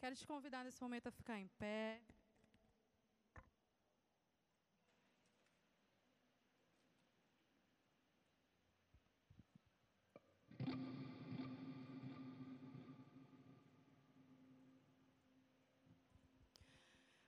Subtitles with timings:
[0.00, 2.00] Quero te convidar nesse momento a ficar em pé.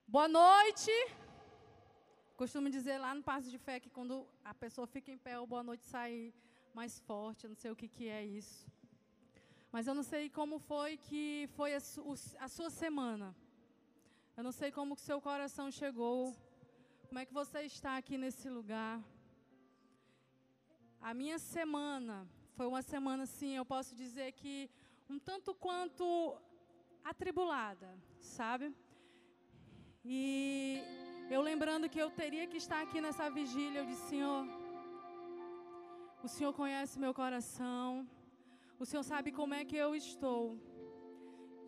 [0.08, 0.90] Boa noite.
[2.34, 5.46] Costumo dizer lá no passo de fé que quando a pessoa fica em pé, o
[5.46, 6.32] boa noite sai
[6.72, 7.44] mais forte.
[7.44, 8.66] Eu não sei o que, que é isso.
[9.72, 11.80] Mas eu não sei como foi que foi a,
[12.46, 13.34] a sua semana.
[14.36, 16.36] Eu não sei como o seu coração chegou.
[17.08, 19.02] Como é que você está aqui nesse lugar.
[21.00, 22.16] A minha semana
[22.56, 24.70] foi uma semana, sim, eu posso dizer que
[25.08, 26.06] um tanto quanto
[27.02, 28.74] atribulada, sabe?
[30.04, 30.82] E
[31.30, 34.46] eu lembrando que eu teria que estar aqui nessa vigília, eu disse, Senhor,
[36.22, 38.06] o Senhor conhece meu coração,
[38.82, 40.44] o Senhor sabe como é que eu estou.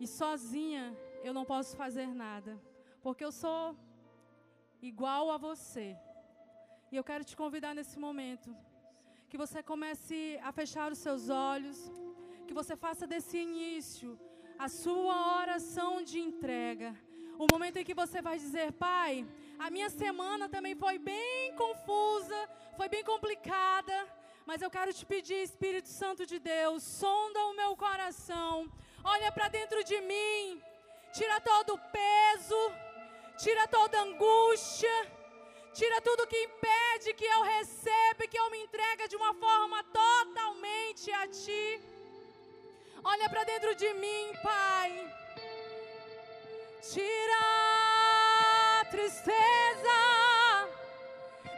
[0.03, 0.85] E sozinha
[1.27, 2.53] eu não posso fazer nada,
[3.01, 3.63] porque eu sou
[4.89, 5.87] igual a você.
[6.91, 8.49] E eu quero te convidar nesse momento
[9.29, 10.17] que você comece
[10.49, 11.77] a fechar os seus olhos,
[12.47, 14.19] que você faça desse início
[14.65, 16.89] a sua oração de entrega
[17.37, 19.25] o momento em que você vai dizer, Pai,
[19.59, 24.07] a minha semana também foi bem confusa, foi bem complicada,
[24.45, 28.71] mas eu quero te pedir, Espírito Santo de Deus, sonda o meu coração,
[29.03, 30.61] olha para dentro de mim,
[31.13, 32.61] tira todo o peso,
[33.37, 34.95] tira toda angústia,
[35.73, 41.11] tira tudo que impede que eu receba, que eu me entregue de uma forma totalmente
[41.11, 41.81] a Ti.
[43.03, 44.91] Olha para dentro de mim, Pai.
[46.91, 47.41] Tira
[48.81, 50.24] a tristeza.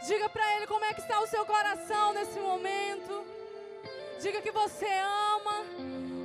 [0.06, 3.26] Diga para Ele como é que está o seu coração nesse momento.
[4.22, 4.88] Diga que você
[5.36, 5.66] ama.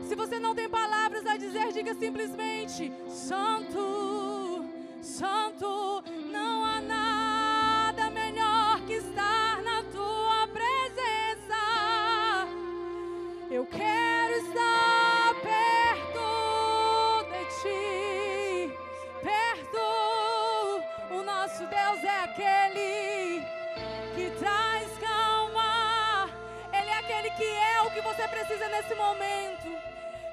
[0.09, 4.65] Se você não tem palavras a dizer, diga simplesmente: Santo,
[5.00, 6.05] Santo,
[29.12, 29.69] momento.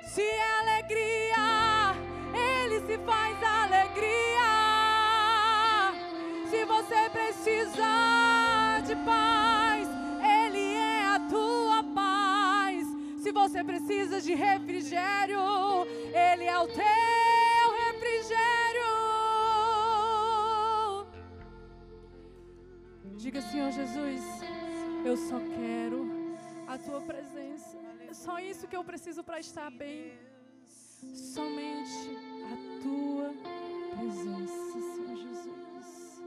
[0.03, 1.95] Se é alegria,
[2.33, 4.49] Ele se faz alegria.
[6.49, 9.87] Se você precisa de paz,
[10.23, 12.87] Ele é a tua paz.
[13.21, 15.39] Se você precisa de refrigério,
[16.13, 18.39] Ele é o teu refrigério.
[23.17, 24.21] Diga, Senhor Jesus,
[25.05, 26.08] eu só quero
[26.85, 27.77] tua presença.
[28.09, 30.13] É só isso que eu preciso para estar bem.
[31.35, 32.17] Somente
[32.53, 33.29] a tua
[33.95, 36.23] presença, Senhor Jesus.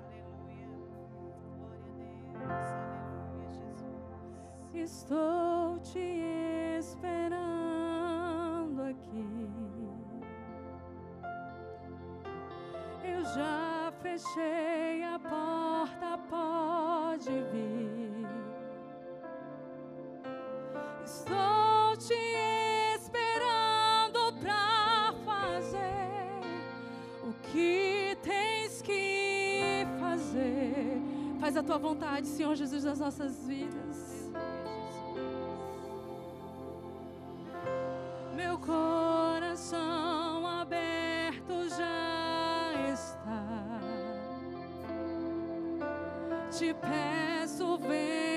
[0.00, 1.38] Glória a Deus.
[2.44, 3.94] Aleluia, Jesus.
[4.74, 6.06] Estou te
[6.78, 7.38] esperando
[8.82, 9.48] aqui.
[13.04, 17.77] Eu já fechei a porta, pode vir.
[21.18, 22.14] Estou te
[22.94, 26.38] esperando pra fazer
[27.24, 31.02] o que tens que fazer.
[31.40, 34.30] Faz a tua vontade, Senhor Jesus, nas nossas vidas.
[38.36, 43.80] Meu coração aberto já está.
[46.52, 48.27] Te peço, vem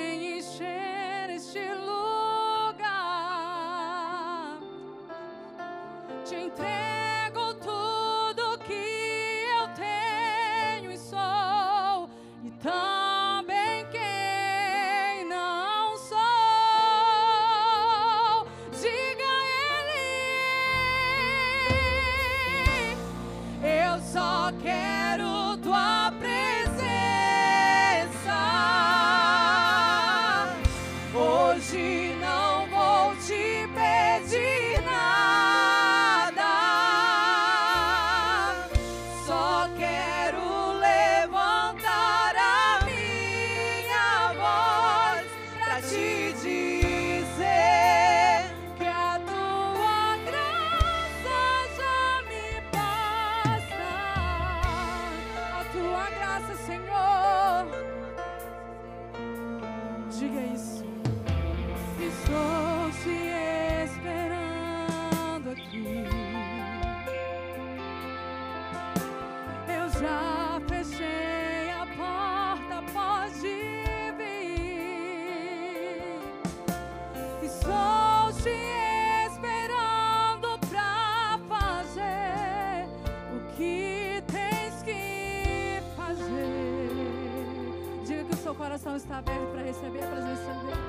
[88.51, 90.81] seu coração está aberto para receber a presença dele.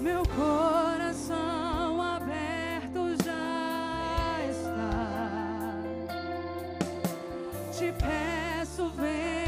[0.00, 5.78] Meu coração aberto já está.
[7.72, 9.41] Te peço, vem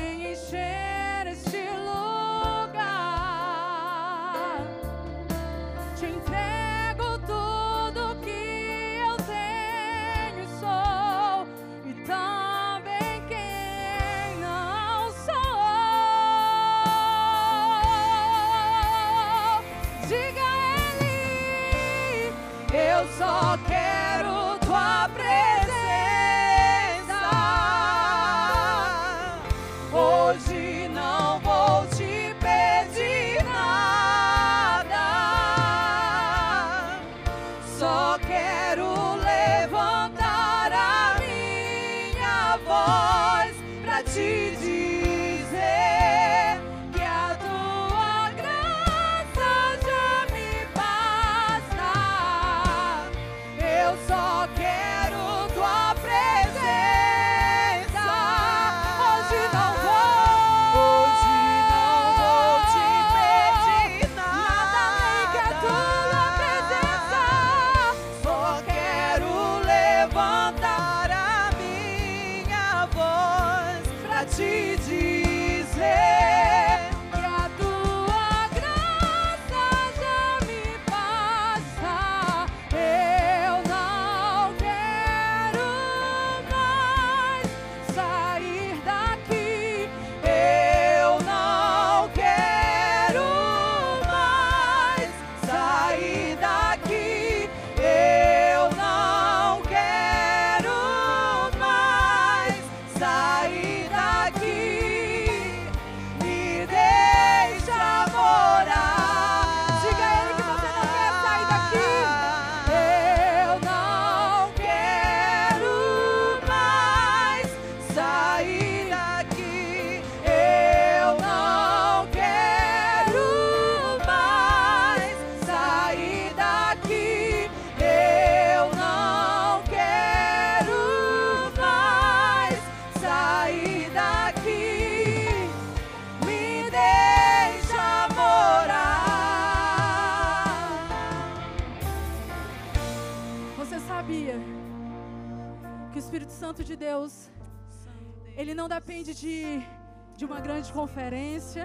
[150.74, 151.64] conferência.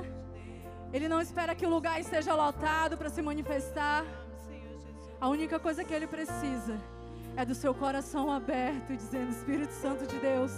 [0.93, 4.05] Ele não espera que o lugar esteja lotado para se manifestar.
[5.19, 6.75] A única coisa que ele precisa
[7.35, 10.51] é do seu coração aberto e dizendo: Espírito Santo de Deus,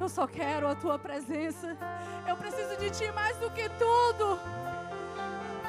[0.00, 1.76] eu só quero a tua presença.
[2.26, 4.26] Eu preciso de ti mais do que tudo.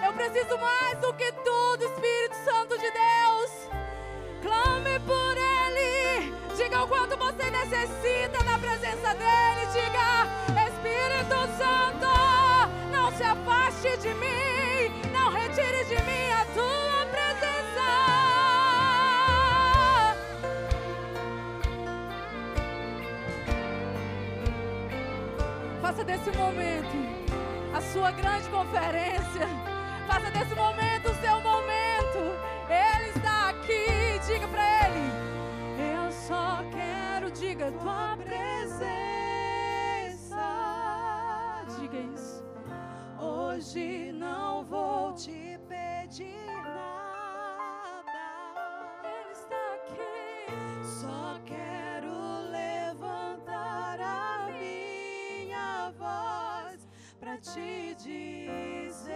[0.06, 3.52] Eu preciso mais do que tudo, Espírito Santo de Deus.
[4.42, 6.34] Clame por Ele.
[6.58, 9.64] Diga o quanto você necessita da presença dEle.
[9.74, 10.11] Diga,
[14.02, 14.92] de mim.
[15.14, 17.90] Não retire de mim a tua presença.
[25.82, 26.96] Faça desse momento
[27.76, 29.48] a sua grande conferência.
[30.08, 31.31] Faça desse momento o seu
[43.62, 48.02] Hoje não vou te pedir nada.
[49.04, 50.84] Ele está aqui.
[50.84, 52.12] Só quero
[52.50, 56.88] levantar a minha voz
[57.20, 59.12] pra te dizer.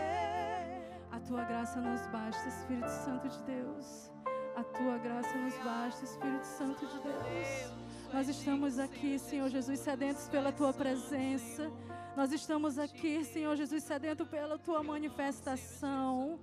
[1.12, 4.12] A tua graça nos basta, Espírito Santo de Deus.
[4.56, 7.85] A tua graça nos basta, Espírito Santo de Deus.
[8.16, 11.70] Nós estamos aqui, Senhor Jesus, sedentos pela tua presença.
[12.16, 16.40] Nós estamos aqui, Senhor Jesus, sedento pela tua manifestação.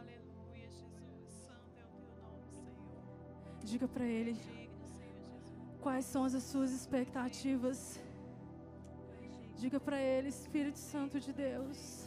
[0.00, 1.32] Aleluia, Jesus.
[1.44, 3.64] Santo é o teu nome, Senhor.
[3.64, 4.68] Diga para ele Jesus.
[5.80, 8.00] quais são as suas expectativas.
[9.58, 12.04] Diga para ele, Espírito Santo de Deus.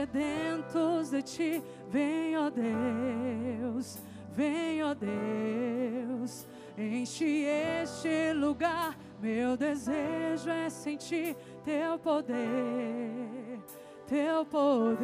[0.00, 1.62] Sedentos de ti.
[1.90, 3.98] Vem, ó Deus,
[4.32, 6.46] vem, ó Deus,
[6.78, 7.44] enche
[7.82, 8.96] este lugar.
[9.20, 13.60] Meu desejo é sentir teu poder,
[14.06, 15.00] teu poder.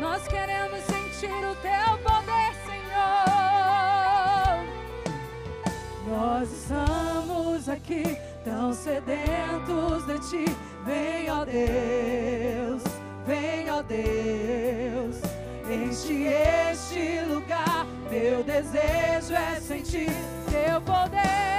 [0.00, 3.18] Nós queremos sentir o teu poder, Senhor.
[6.06, 8.27] Nós estamos aqui
[8.88, 10.56] sedentos de ti.
[10.86, 12.82] Vem, ó Deus,
[13.26, 15.16] vem, ó Deus,
[15.70, 16.26] enche
[16.72, 17.86] este lugar.
[18.10, 20.10] Meu desejo é sentir
[20.50, 21.57] teu poder,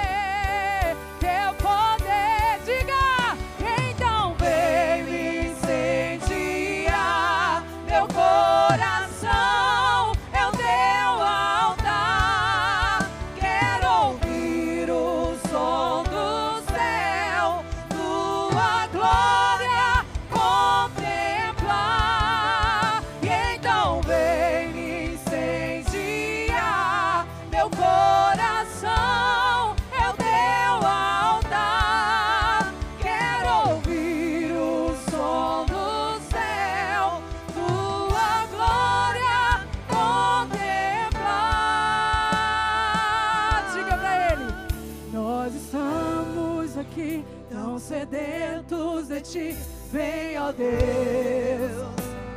[50.53, 51.87] Deus,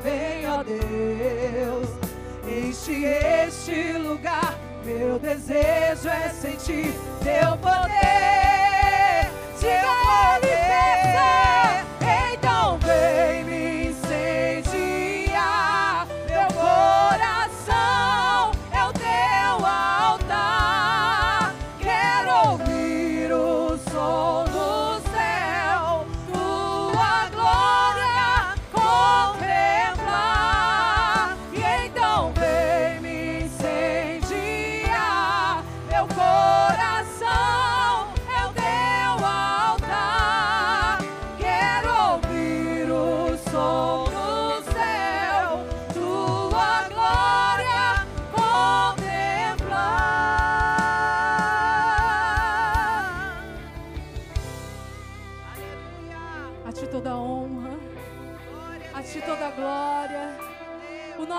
[0.02, 1.88] vem, Deus,
[2.46, 4.58] enche este lugar.
[4.84, 6.92] Meu desejo é sentir
[7.22, 9.30] teu poder.
[9.58, 10.40] Diga a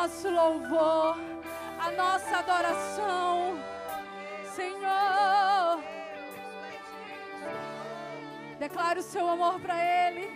[0.03, 1.15] nosso louvor,
[1.79, 3.57] a nossa adoração.
[4.53, 5.81] Senhor,
[8.59, 10.29] declare o seu amor para Ele.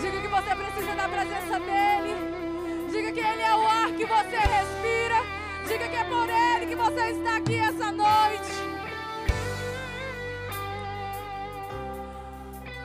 [0.00, 2.14] Diga que você precisa da presença dEle.
[2.92, 5.16] Diga que Ele é o ar que você respira.
[5.66, 8.52] Diga que é por Ele que você está aqui essa noite.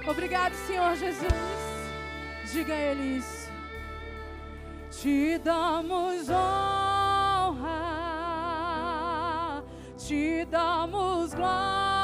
[0.07, 1.31] Obrigado, Senhor Jesus.
[2.51, 3.36] Diga a Ele isso.
[5.07, 7.63] Te damos honra,
[9.97, 11.96] te damos glória.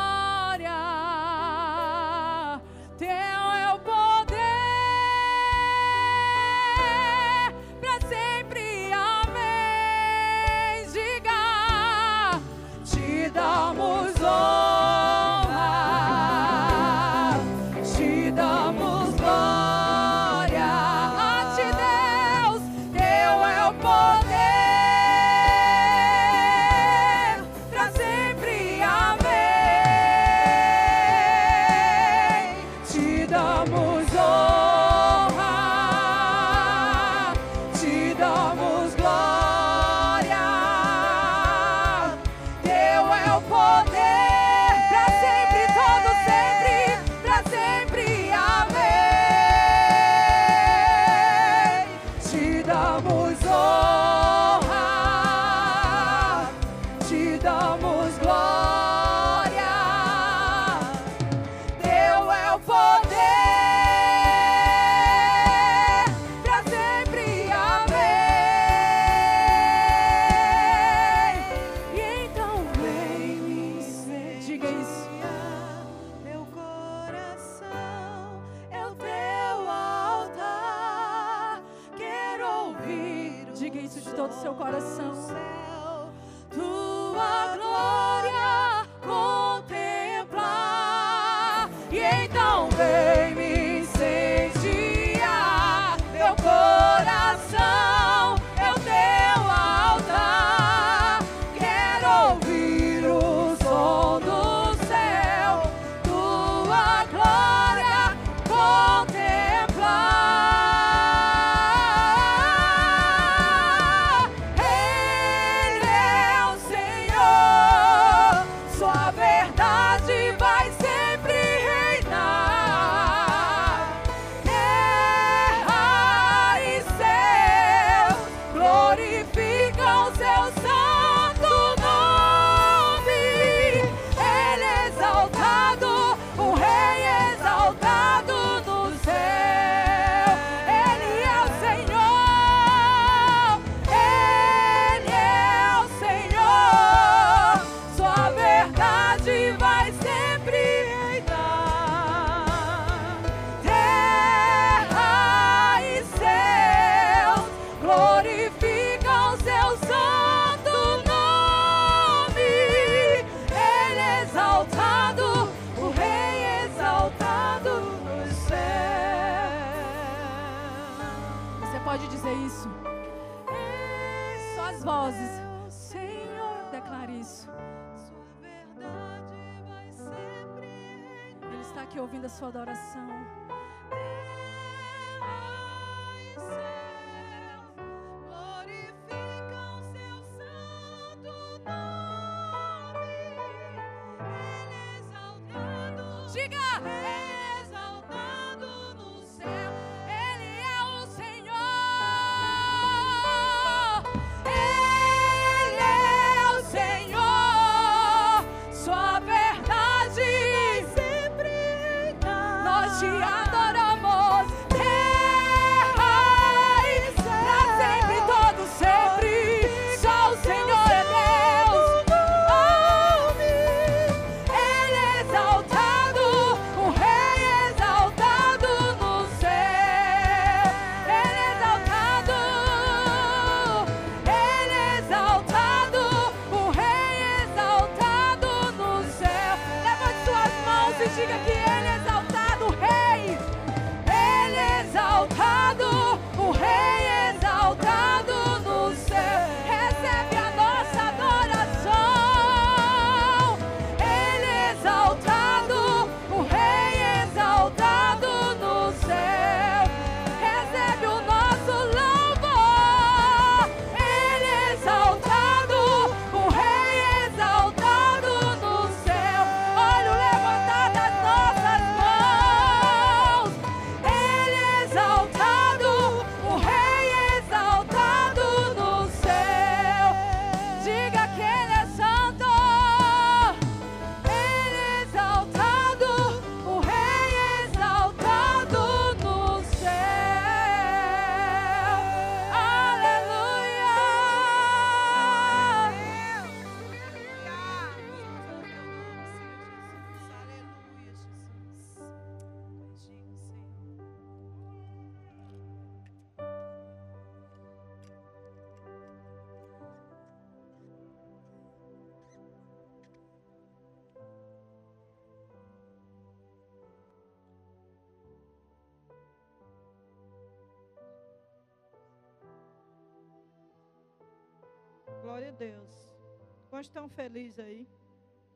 [326.84, 327.88] Estão felizes aí?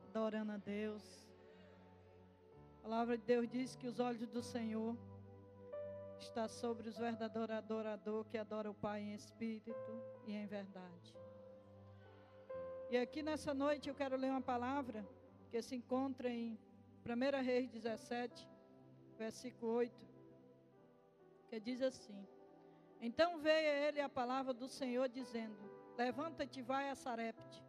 [0.09, 1.03] Adorando a Deus.
[2.79, 4.97] A palavra de Deus diz que os olhos do Senhor
[6.19, 9.91] está sobre os verdadeiros adoradores que adoram o Pai em espírito
[10.25, 11.15] e em verdade.
[12.89, 15.07] E aqui nessa noite eu quero ler uma palavra
[15.49, 16.59] que se encontra em
[17.05, 18.45] 1 Reis 17,
[19.17, 19.93] versículo 8,
[21.47, 22.27] que diz assim:
[22.99, 25.57] Então veio a ele a palavra do Senhor dizendo:
[25.97, 27.66] Levanta-te vai a Sarepte,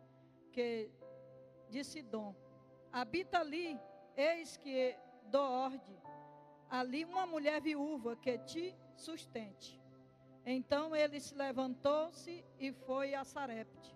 [1.69, 2.35] de Sidom.
[2.93, 3.79] Habita ali,
[4.17, 5.99] eis que dou ordem,
[6.71, 9.81] ali uma mulher viúva que te sustente.
[10.45, 13.95] Então ele se levantou-se e foi a Sarepte.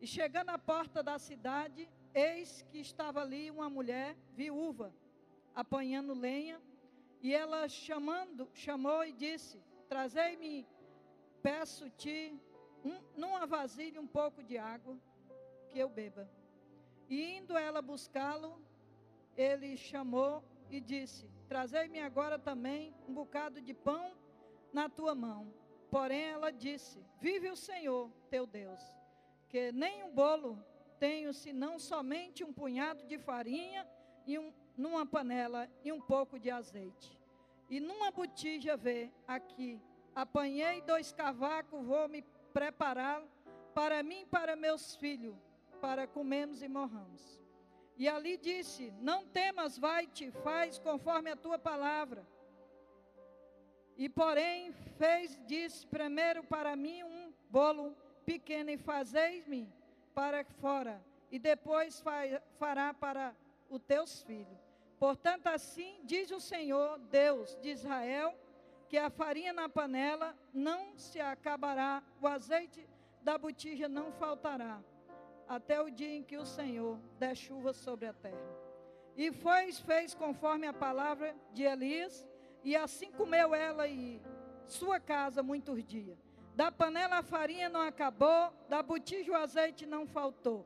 [0.00, 4.94] E chegando à porta da cidade, eis que estava ali uma mulher viúva,
[5.54, 6.60] apanhando lenha,
[7.20, 10.66] e ela chamando, chamou e disse: Trazei-me,
[11.42, 12.34] peço-te,
[12.82, 14.98] um, numa vasilha um pouco de água,
[15.70, 16.28] que eu beba.
[17.08, 18.60] E indo ela buscá-lo,
[19.36, 24.12] ele chamou e disse: Trazei-me agora também um bocado de pão
[24.72, 25.52] na tua mão.
[25.90, 28.80] Porém ela disse: Vive o Senhor, teu Deus,
[29.48, 30.62] que nem um bolo
[30.98, 33.88] tenho senão somente um punhado de farinha
[34.26, 37.18] e um, numa panela e um pouco de azeite.
[37.70, 39.80] E numa botija vê aqui,
[40.14, 43.22] apanhei dois cavacos, vou me preparar
[43.74, 45.36] para mim e para meus filhos,
[45.80, 47.40] para comermos e morramos.
[47.96, 52.26] E ali disse: Não temas, vai-te, faz conforme a tua palavra.
[53.96, 59.68] E porém fez, disse, primeiro para mim um bolo pequeno e fazeis-me
[60.14, 62.02] para fora, e depois
[62.58, 63.36] fará para
[63.68, 64.58] os teus filhos.
[64.98, 68.34] Portanto, assim diz o Senhor, Deus de Israel,
[68.88, 72.88] que a farinha na panela não se acabará, o azeite
[73.20, 74.82] da botija não faltará,
[75.50, 78.56] até o dia em que o Senhor der chuva sobre a terra.
[79.16, 82.24] E foi, fez conforme a palavra de Elias,
[82.62, 84.22] e assim comeu ela e
[84.64, 86.16] sua casa muitos dias.
[86.54, 90.64] Da panela a farinha não acabou, da botija o azeite não faltou.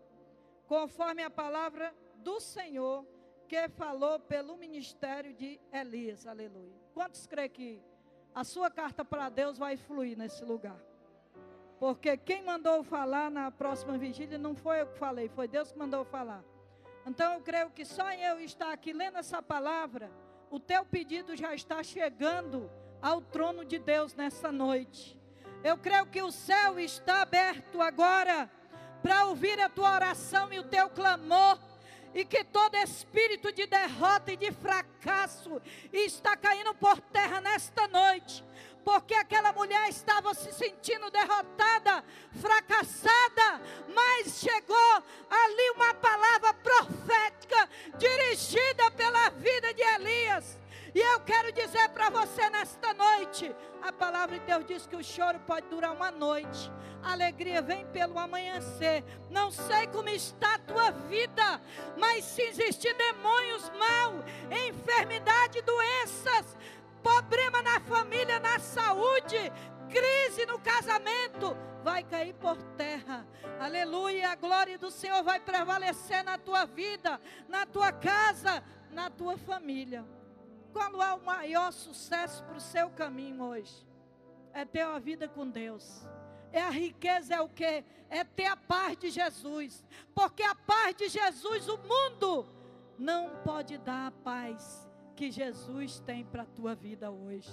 [0.67, 3.07] Conforme a palavra do Senhor
[3.49, 6.27] que falou pelo ministério de Elias.
[6.27, 6.79] Aleluia.
[6.93, 7.83] Quantos creem que
[8.35, 10.79] a sua carta para Deus vai fluir nesse lugar?
[11.79, 15.79] Porque quem mandou falar na próxima vigília não foi eu que falei, foi Deus que
[15.79, 16.43] mandou falar.
[17.07, 20.11] Então eu creio que só eu estar aqui lendo essa palavra,
[20.51, 22.71] o teu pedido já está chegando
[23.03, 25.19] ao trono de Deus nessa noite.
[25.63, 28.51] Eu creio que o céu está aberto agora
[29.03, 31.59] para ouvir a tua oração e o teu clamor.
[32.15, 35.61] E que todo espírito de derrota e de fracasso
[35.93, 38.45] está caindo por terra nesta noite
[38.85, 42.05] porque aquela mulher estava se sentindo derrotada,
[42.41, 43.61] fracassada,
[43.95, 50.59] mas chegou ali uma palavra profética dirigida pela vida de Elias.
[50.95, 55.03] E eu quero dizer para você nesta noite: a palavra de Deus diz que o
[55.03, 56.71] choro pode durar uma noite,
[57.03, 59.03] a alegria vem pelo amanhecer.
[59.29, 61.61] Não sei como está a tua vida,
[61.99, 64.25] mas se existir demônios mal,
[64.69, 66.57] enfermidade, doenças,
[67.05, 69.53] problema na família, na saúde,
[69.91, 73.27] crise no casamento, vai cair por terra.
[73.61, 79.37] Aleluia, a glória do Senhor vai prevalecer na tua vida, na tua casa, na tua
[79.37, 80.03] família.
[80.73, 83.87] Qual é o maior sucesso para o seu caminho hoje?
[84.55, 86.07] É ter uma vida com Deus.
[86.53, 87.85] É a riqueza, é o que?
[88.09, 89.85] É ter a paz de Jesus.
[90.15, 92.49] Porque a paz de Jesus, o mundo
[92.99, 94.84] não pode dar a paz
[95.15, 97.51] que Jesus tem para a tua vida hoje.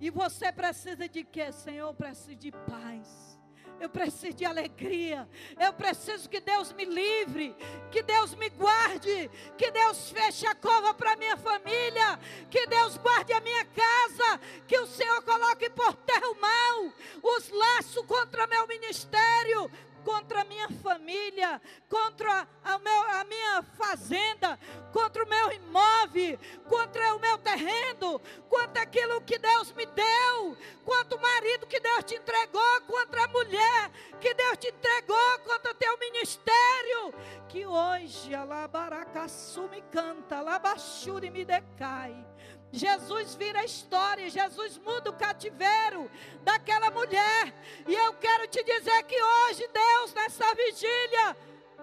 [0.00, 1.52] E você precisa de quê?
[1.52, 3.38] Senhor, eu preciso de paz.
[3.80, 5.28] Eu preciso de alegria.
[5.58, 7.54] Eu preciso que Deus me livre,
[7.90, 12.18] que Deus me guarde, que Deus feche a cova para minha família,
[12.50, 16.92] que Deus guarde a minha casa, que o Senhor coloque por terra o mal,
[17.36, 19.70] os laços contra meu ministério,
[20.04, 24.58] contra a minha família, contra a, meu, a minha fazenda,
[24.92, 26.38] contra o meu imóvel,
[26.68, 32.04] contra o meu terreno, contra aquilo que Deus me deu, contra o marido que Deus
[32.04, 33.90] te entregou, contra a mulher
[34.20, 37.14] que Deus te entregou, contra teu ministério,
[37.48, 42.33] que hoje, Alabaracaçu me canta, Alabaxuri me decai
[42.74, 46.10] Jesus vira a história, Jesus muda o cativeiro
[46.42, 47.54] daquela mulher.
[47.86, 51.36] E eu quero te dizer que hoje, Deus, nessa vigília,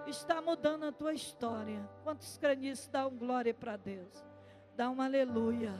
[0.06, 1.88] está mudando a tua história.
[2.04, 2.38] Quantos?
[2.90, 4.24] Dá um glória para Deus.
[4.76, 5.72] Dá um aleluia.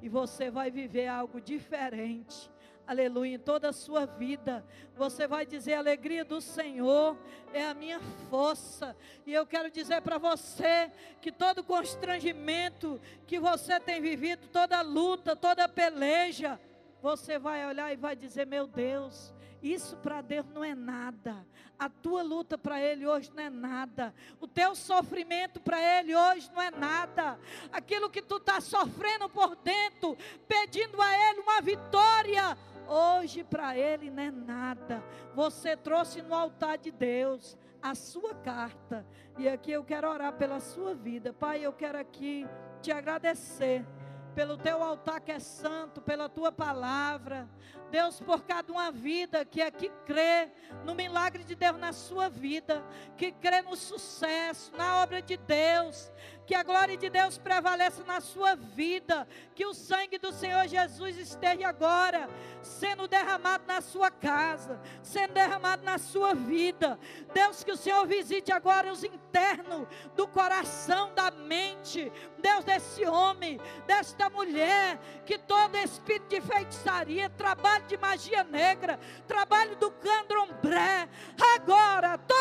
[0.00, 2.49] E você vai viver algo diferente
[2.90, 4.64] aleluia, em toda a sua vida.
[4.96, 7.16] Você vai dizer: a alegria do Senhor
[7.52, 8.96] é a minha força.
[9.24, 15.36] E eu quero dizer para você que todo constrangimento que você tem vivido, toda luta,
[15.36, 16.58] toda peleja,
[17.00, 19.32] você vai olhar e vai dizer: meu Deus.
[19.62, 21.46] Isso para Deus não é nada.
[21.78, 24.14] A tua luta para Ele hoje não é nada.
[24.40, 27.38] O teu sofrimento para Ele hoje não é nada.
[27.70, 30.16] Aquilo que tu está sofrendo por dentro,
[30.48, 32.56] pedindo a Ele uma vitória,
[32.92, 35.00] Hoje para ele não é nada.
[35.32, 39.06] Você trouxe no altar de Deus a sua carta.
[39.38, 41.32] E aqui eu quero orar pela sua vida.
[41.32, 42.44] Pai, eu quero aqui
[42.82, 43.86] te agradecer
[44.34, 47.48] pelo teu altar que é santo, pela tua palavra.
[47.90, 50.50] Deus, por cada uma vida que aqui crê
[50.84, 52.84] no milagre de Deus na sua vida,
[53.16, 56.12] que crê no sucesso, na obra de Deus,
[56.50, 61.16] que a glória de Deus prevaleça na sua vida, que o sangue do Senhor Jesus
[61.16, 62.28] esteja agora
[62.60, 66.98] sendo derramado na sua casa, sendo derramado na sua vida.
[67.32, 69.86] Deus, que o Senhor visite agora os internos
[70.16, 77.84] do coração, da mente, Deus, desse homem, desta mulher, que todo espírito de feitiçaria, trabalho
[77.86, 81.08] de magia negra, trabalho do candomblé,
[81.54, 82.39] agora, todo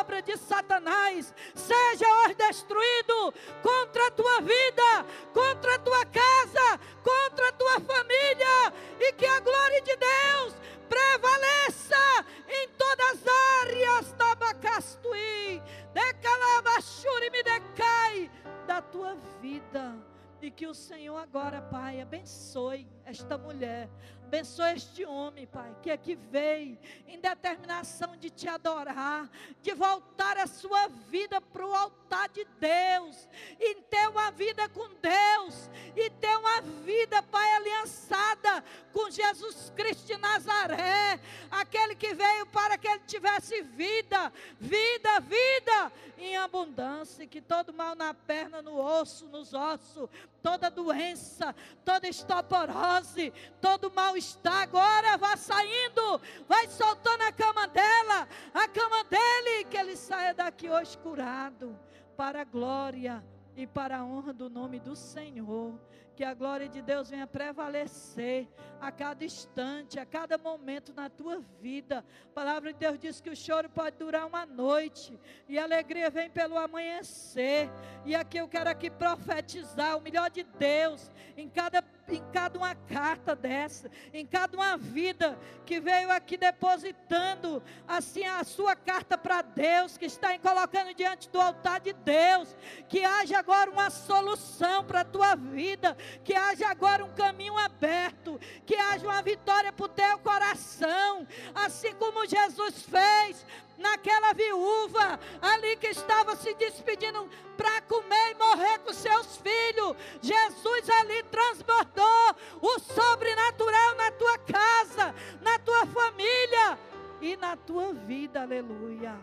[0.00, 7.48] obra de Satanás seja hoje destruído contra a tua vida, contra a tua casa, contra
[7.48, 10.54] a tua família, e que a glória de Deus
[10.88, 13.26] prevaleça em todas as
[13.62, 18.30] áreas da Bacastuí, decalabachuri me decai
[18.66, 19.96] da tua vida.
[20.40, 23.88] E que o Senhor agora, Pai, abençoe esta mulher,
[24.28, 29.26] Abençoa este homem, Pai, que aqui veio em determinação de te adorar,
[29.62, 33.26] de voltar a sua vida para o altar de Deus,
[33.58, 38.62] e ter uma vida com Deus, e ter uma vida, Pai, aliançada
[38.92, 41.18] com Jesus Cristo de Nazaré,
[41.50, 47.72] aquele que veio para que ele tivesse vida, vida, vida em abundância, e que todo
[47.72, 50.06] mal na perna, no osso, nos ossos,
[50.42, 58.68] toda doença, toda estoporose, todo mal-estar, agora vá saindo, vai soltando a cama dela, a
[58.68, 61.78] cama dele, que ele saia daqui hoje curado,
[62.16, 63.24] para a glória
[63.56, 65.78] e para a honra do nome do Senhor
[66.18, 68.48] que a glória de Deus venha prevalecer
[68.80, 72.04] a cada instante, a cada momento na tua vida.
[72.24, 75.16] A palavra de Deus diz que o choro pode durar uma noite
[75.48, 77.70] e a alegria vem pelo amanhecer.
[78.04, 82.74] E aqui eu quero aqui profetizar o melhor de Deus em cada em cada uma
[82.74, 89.42] carta dessa, em cada uma vida que veio aqui depositando assim a sua carta para
[89.42, 92.56] Deus, que está colocando diante do altar de Deus,
[92.88, 98.40] que haja agora uma solução para a tua vida, que haja agora um caminho aberto,
[98.64, 103.44] que haja uma vitória para o teu coração, assim como Jesus fez
[103.78, 109.96] naquela viúva ali que estava se despedindo para comer e morrer com seus filhos.
[110.20, 116.78] Jesus ali transbordou o sobrenatural na tua casa, na tua família
[117.20, 118.42] e na tua vida.
[118.42, 119.18] Aleluia.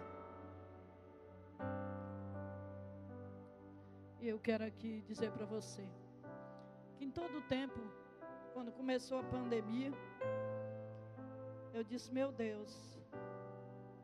[4.22, 5.88] E eu quero aqui dizer para você
[6.98, 7.80] que em todo o tempo,
[8.54, 9.94] quando começou a pandemia,
[11.74, 12.95] eu disse: Meu Deus,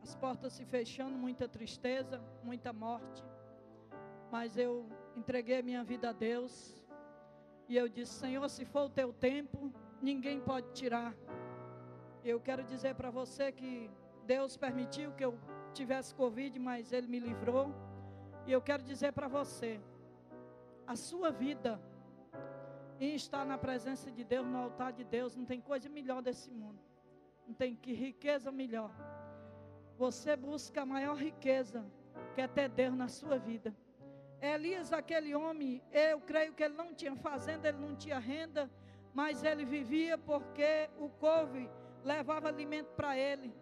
[0.02, 3.24] as portas se fechando, muita tristeza, muita morte.
[4.32, 4.86] Mas eu
[5.16, 6.74] entreguei minha vida a Deus.
[7.68, 11.14] E eu disse: Senhor, se for o teu tempo, ninguém pode tirar.
[12.24, 13.90] Eu quero dizer para você que
[14.26, 15.38] Deus permitiu que eu
[15.74, 17.74] tivesse Covid, mas Ele me livrou.
[18.48, 19.80] E eu quero dizer para você:
[20.88, 21.80] a sua vida
[23.00, 26.52] em estar na presença de Deus, no altar de Deus, não tem coisa melhor desse
[26.52, 26.80] mundo.
[27.48, 28.92] Não tem que riqueza melhor
[30.02, 31.86] você busca a maior riqueza,
[32.34, 33.72] que é ter Deus na sua vida.
[34.42, 38.68] Elias, aquele homem, eu creio que ele não tinha fazenda, ele não tinha renda,
[39.14, 41.70] mas ele vivia porque o couve
[42.04, 43.54] levava alimento para ele.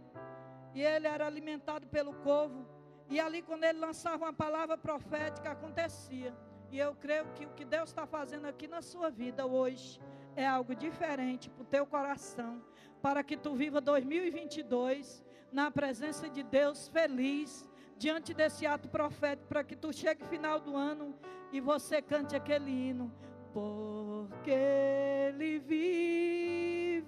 [0.74, 2.66] E ele era alimentado pelo couve.
[3.10, 6.34] E ali, quando ele lançava uma palavra profética, acontecia.
[6.72, 10.00] E eu creio que o que Deus está fazendo aqui na sua vida hoje
[10.38, 12.64] é algo diferente para o teu coração,
[13.02, 19.64] para que tu viva 2022 na presença de Deus, feliz, diante desse ato profético, para
[19.64, 21.14] que tu chegue final do ano
[21.52, 23.12] e você cante aquele hino.
[23.54, 27.08] Porque Ele vive,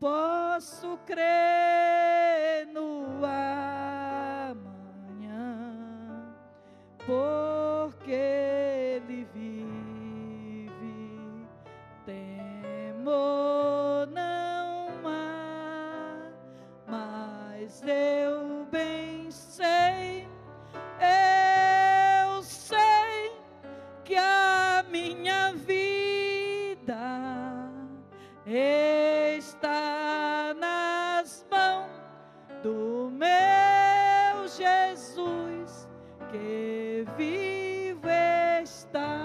[0.00, 3.24] posso crer no
[4.44, 4.64] amanhã.
[7.06, 8.51] Porque
[17.88, 20.28] eu bem sei,
[21.00, 23.32] eu sei
[24.04, 26.94] que a minha vida
[28.46, 31.90] está nas mãos
[32.62, 35.88] do meu Jesus
[36.30, 38.08] que vive
[38.62, 39.18] está.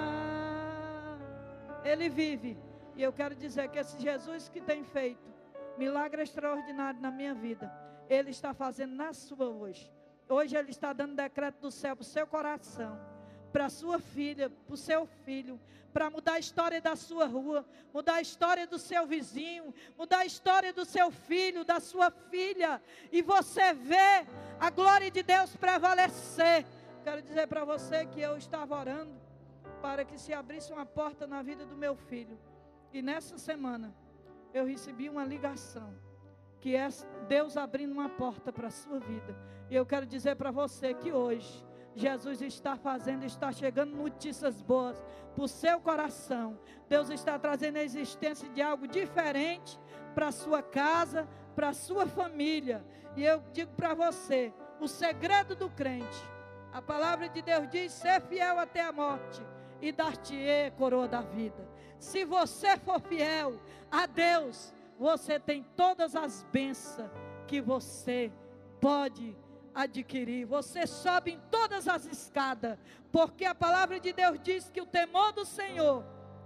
[1.84, 2.58] Ele vive.
[2.96, 5.32] E eu quero dizer que esse Jesus que tem feito
[5.78, 7.72] milagre extraordinário na minha vida
[8.10, 9.92] ele está fazendo na sua hoje.
[10.30, 13.00] Hoje Ele está dando decreto do céu para o seu coração,
[13.52, 15.60] para a sua filha, para o seu filho,
[15.94, 20.26] para mudar a história da sua rua, mudar a história do seu vizinho, mudar a
[20.26, 24.28] história do seu filho, da sua filha, e você vê
[24.60, 26.66] a glória de Deus prevalecer.
[27.04, 29.16] Quero dizer para você que eu estava orando
[29.82, 32.38] para que se abrisse uma porta na vida do meu filho,
[32.92, 33.96] e nessa semana
[34.54, 35.96] eu recebi uma ligação
[36.68, 36.90] que é
[37.30, 39.34] Deus abrindo uma porta para a sua vida.
[39.70, 45.02] E eu quero dizer para você que hoje Jesus está fazendo, está chegando notícias boas
[45.34, 46.60] para o seu coração.
[46.90, 49.80] Deus está trazendo a existência de algo diferente
[50.14, 51.26] para a sua casa,
[51.56, 52.86] para a sua família.
[53.16, 56.22] E eu digo para você: o segredo do crente.
[56.74, 59.42] A palavra de Deus diz: ser fiel até a morte
[59.82, 61.66] e dar-te-ei coroa da vida.
[61.98, 63.58] Se você for fiel
[63.90, 67.10] a Deus, você tem todas as bênçãos
[67.48, 68.32] que você
[68.82, 69.36] pode
[69.74, 70.46] adquirir.
[70.46, 72.78] Você sobe em todas as escadas,
[73.12, 76.04] porque a palavra de Deus diz que o temor do Senhor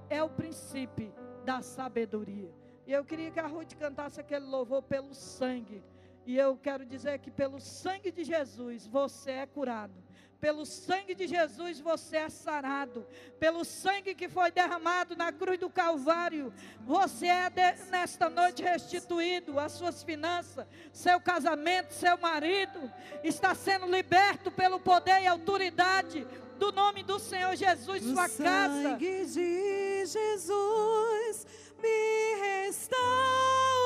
[0.10, 1.14] é o princípio
[1.46, 2.54] da sabedoria.
[2.86, 5.84] E eu queria que a Ruth cantasse aquele louvor pelo sangue.
[6.26, 10.01] E eu quero dizer que pelo sangue de Jesus você é curado.
[10.42, 13.06] Pelo sangue de Jesus você é sarado.
[13.40, 19.60] Pelo sangue que foi derramado na cruz do Calvário, você é de, nesta noite restituído.
[19.60, 22.92] As suas finanças, seu casamento, seu marido
[23.24, 26.26] está sendo liberto pelo poder e autoridade
[26.58, 28.82] do nome do Senhor Jesus, sua o casa.
[28.82, 31.46] sangue de Jesus
[31.80, 33.81] me restaura.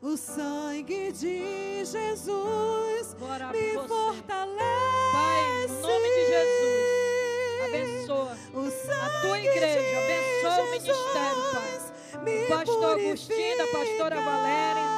[0.00, 3.88] O sangue de Jesus orar me você.
[3.88, 4.62] fortalece.
[5.12, 12.44] Pai, no nome de Jesus, abençoa a tua igreja, abençoa o ministério, Pai.
[12.44, 14.20] O pastor Agostinho, da pastora.
[14.20, 14.88] Valéria.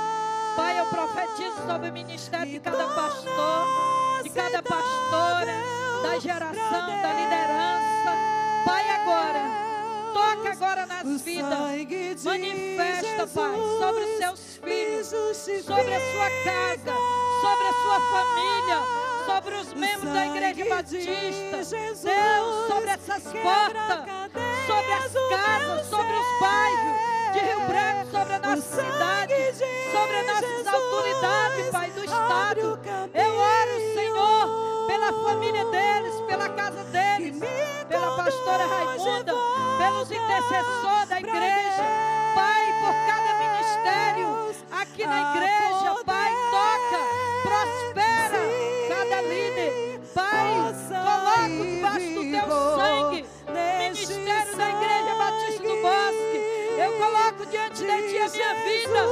[0.56, 3.66] Pai, eu profetizo sobre o ministério de cada pastor,
[4.22, 5.52] de cada pastora,
[6.02, 8.12] da geração, da liderança.
[8.66, 9.69] Pai, agora,
[10.12, 12.24] toca agora nas vidas.
[12.24, 15.06] Manifesta, Pai, sobre os seus filhos,
[15.64, 16.94] sobre a sua casa,
[17.40, 18.78] sobre a sua família,
[19.26, 21.56] sobre os membros da Igreja Batista.
[21.56, 24.00] Deus, sobre essas portas,
[24.66, 29.34] sobre as casas, sobre os bairros de Rio Branco, sobre a nossa cidade,
[29.92, 32.80] sobre as nossas autoridades, Pai, do Estado.
[33.14, 34.29] Eu oro, Senhor,
[35.00, 37.38] pela família deles, pela casa deles,
[37.88, 39.34] pela pastora Raimunda,
[39.78, 41.84] pelos intercessores da igreja,
[42.34, 44.28] Pai, por cada ministério
[44.70, 47.00] aqui na igreja, Pai, toca,
[47.42, 48.40] prospera
[48.88, 50.54] cada líder, Pai,
[50.86, 53.26] coloca debaixo do teu sangue,
[53.78, 56.38] ministério da Igreja Batista do Bosque,
[56.78, 59.02] eu coloco diante de ti a minha vida.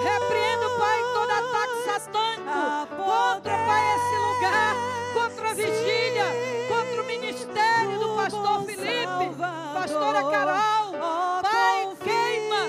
[0.00, 4.97] Repreendo, Pai, todo ataque satânico contra, Pai, esse lugar,
[5.38, 6.24] contra a vigília,
[6.66, 9.36] contra o ministério do pastor Felipe,
[9.72, 10.98] pastora Carol.
[11.42, 12.62] Pai, queima.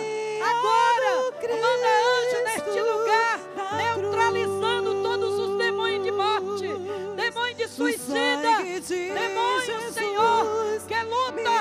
[0.45, 1.11] agora,
[1.49, 3.39] manda anjo neste lugar,
[3.75, 6.67] neutralizando todos os demônios de morte,
[7.15, 10.45] demônio de suicida, demônio, Senhor,
[10.87, 11.57] que luta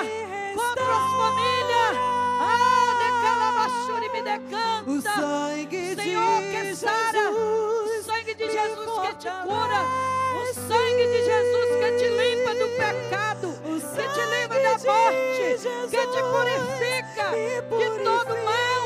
[0.55, 1.97] contra as famílias.
[2.41, 5.11] Ah, decalabachuri me decanta.
[5.15, 10.18] sangue Senhor, que sara, o sangue de Jesus que te cura,
[10.69, 13.47] sangue de Jesus que te limpa do pecado,
[13.95, 15.45] que te livra da morte,
[15.89, 17.27] que te purifica
[17.79, 18.85] de todo mal.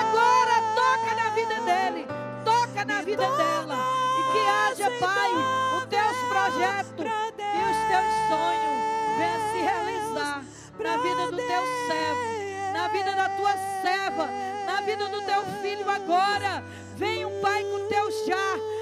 [0.00, 2.02] Agora toca na vida dele,
[2.44, 3.78] toca na vida dela,
[4.18, 5.30] e que haja, Pai,
[5.76, 7.06] os teus projetos
[7.38, 8.76] e os teus sonhos
[9.18, 10.38] venham se realizar
[10.80, 12.24] na vida do teu servo,
[12.72, 14.26] na vida da tua serva,
[14.66, 16.64] na vida do teu filho agora.
[16.96, 18.79] Venha, Pai, com o teu já.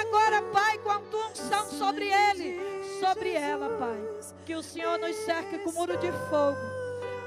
[0.00, 2.60] Agora, Pai, com a tua unção sobre ele,
[3.00, 4.00] sobre ela, Pai.
[4.44, 6.58] Que o Senhor nos cerque com muro de fogo.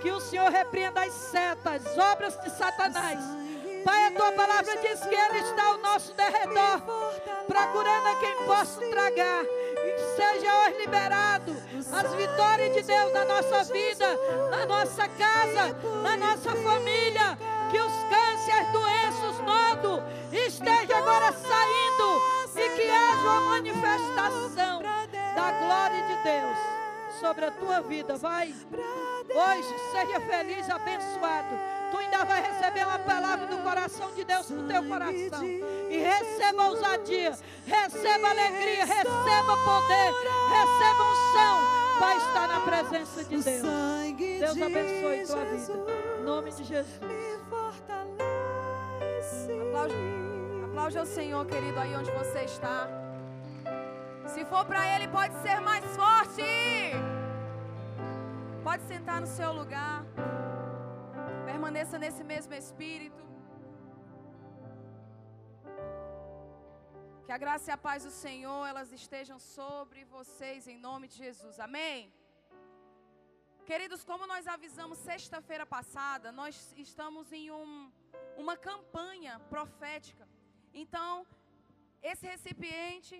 [0.02, 3.20] Que o Senhor repreenda as setas, as obras de Satanás.
[3.84, 6.82] Pai, a tua palavra diz que ele está ao nosso derredor,
[7.48, 9.44] procurando a quem possa tragar.
[10.16, 11.56] Seja hoje liberado
[11.92, 14.20] as vitórias de Deus na nossa vida,
[14.52, 17.38] na nossa casa, na nossa família.
[17.72, 24.82] Que os cânceres, doenças, os nodos estejam agora saindo e que haja uma manifestação
[25.36, 26.58] da glória de Deus
[27.20, 28.16] sobre a tua vida.
[28.18, 28.54] Vai
[29.34, 31.60] hoje, seja feliz, abençoado.
[31.92, 35.44] Tu ainda vai receber uma palavra do coração de Deus no teu coração.
[35.44, 40.14] E receba ousadia, receba alegria, receba poder,
[40.50, 41.60] receba unção
[42.00, 43.62] para estar na presença de Deus.
[44.40, 45.74] Deus de abençoe tua vida.
[46.20, 47.00] Em nome de Jesus.
[47.02, 48.30] me fortalece.
[49.68, 49.94] Aplaude,
[50.80, 52.78] aplaude ao Senhor, querido, aí onde você está.
[54.34, 56.46] Se for para Ele, pode ser mais forte.
[58.68, 59.98] Pode sentar no seu lugar.
[61.50, 63.24] Permaneça nesse mesmo espírito.
[67.26, 71.18] Que a graça e a paz do Senhor, elas estejam sobre vocês em nome de
[71.26, 71.60] Jesus.
[71.68, 72.00] Amém.
[73.72, 77.92] Queridos, como nós avisamos sexta-feira passada, nós estamos em um,
[78.44, 80.29] uma campanha profética.
[80.74, 81.26] Então,
[82.02, 83.16] esse recipiente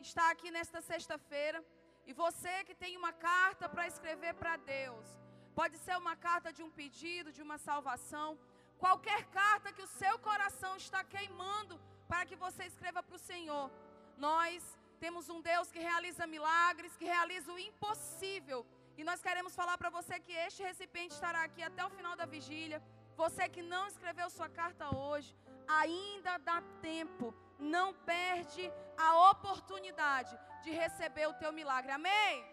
[0.00, 1.64] está aqui nesta sexta-feira.
[2.06, 5.06] E você que tem uma carta para escrever para Deus,
[5.54, 8.38] pode ser uma carta de um pedido, de uma salvação,
[8.78, 13.70] qualquer carta que o seu coração está queimando para que você escreva para o Senhor.
[14.16, 14.62] Nós
[15.04, 18.60] temos um Deus que realiza milagres, que realiza o impossível.
[18.98, 22.26] E nós queremos falar para você que este recipiente estará aqui até o final da
[22.26, 22.82] vigília.
[23.16, 25.34] Você que não escreveu sua carta hoje,
[25.66, 27.34] ainda dá tempo.
[27.58, 31.92] Não perde a oportunidade de receber o teu milagre.
[31.92, 32.44] Amém?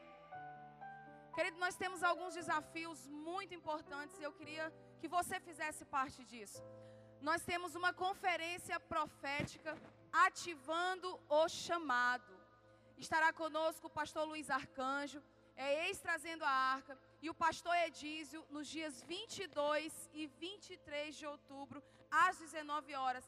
[1.34, 6.62] Querido, nós temos alguns desafios muito importantes e eu queria que você fizesse parte disso.
[7.22, 9.76] Nós temos uma conferência profética
[10.12, 12.34] ativando o chamado.
[12.98, 15.22] Estará conosco o pastor Luiz Arcanjo,
[15.66, 16.94] é ex trazendo a arca,
[17.24, 21.84] e o pastor Edísio nos dias 22 e 23 de outubro,
[22.26, 23.26] às 19 horas,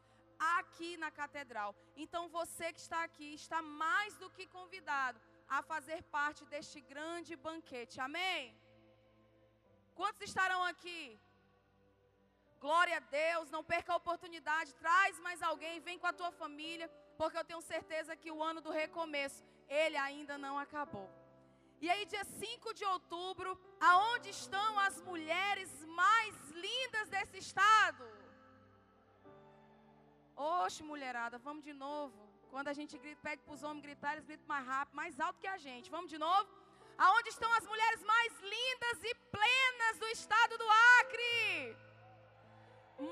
[0.57, 1.75] aqui na catedral.
[2.03, 7.35] Então você que está aqui está mais do que convidado a fazer parte deste grande
[7.47, 8.01] banquete.
[8.07, 8.41] Amém?
[9.99, 11.01] Quantos estarão aqui?
[12.59, 16.87] Glória a Deus, não perca a oportunidade, traz mais alguém, vem com a tua família,
[17.17, 21.09] porque eu tenho certeza que o ano do recomeço, ele ainda não acabou.
[21.83, 23.49] E aí, dia 5 de outubro,
[23.91, 25.71] aonde estão as mulheres
[26.01, 28.05] mais lindas desse estado?
[30.35, 32.21] Oxe, mulherada, vamos de novo.
[32.51, 35.41] Quando a gente grita, pede para os homens gritar, eles gritam mais rápido, mais alto
[35.43, 35.91] que a gente.
[35.95, 36.49] Vamos de novo?
[37.05, 40.69] Aonde estão as mulheres mais lindas e plenas do estado do
[40.99, 41.75] Acre?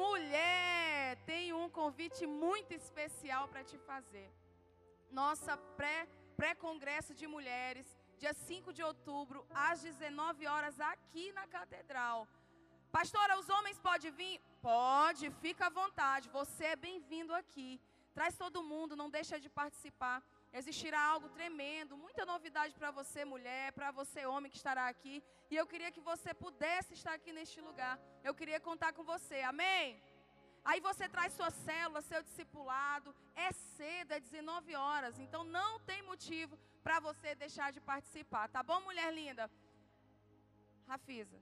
[0.03, 4.29] Mulher, tem um convite muito especial para te fazer.
[5.21, 5.57] Nossa
[6.37, 7.87] pré-congresso pré de mulheres,
[8.21, 12.27] dia 5 de outubro, às 19 horas, aqui na catedral.
[12.97, 14.35] Pastora, os homens podem vir?
[14.61, 16.29] Pode, fica à vontade.
[16.29, 17.69] Você é bem-vindo aqui.
[18.17, 20.17] Traz todo mundo, não deixa de participar.
[20.59, 25.15] Existirá algo tremendo, muita novidade para você, mulher, para você, homem que estará aqui.
[25.49, 27.95] E eu queria que você pudesse estar aqui neste lugar.
[28.23, 29.99] Eu queria contar com você, amém?
[30.63, 33.15] Aí você traz sua célula, seu discipulado.
[33.33, 35.17] É cedo, é 19 horas.
[35.17, 38.47] Então não tem motivo para você deixar de participar.
[38.49, 39.49] Tá bom, mulher linda?
[40.87, 41.39] Rafisa.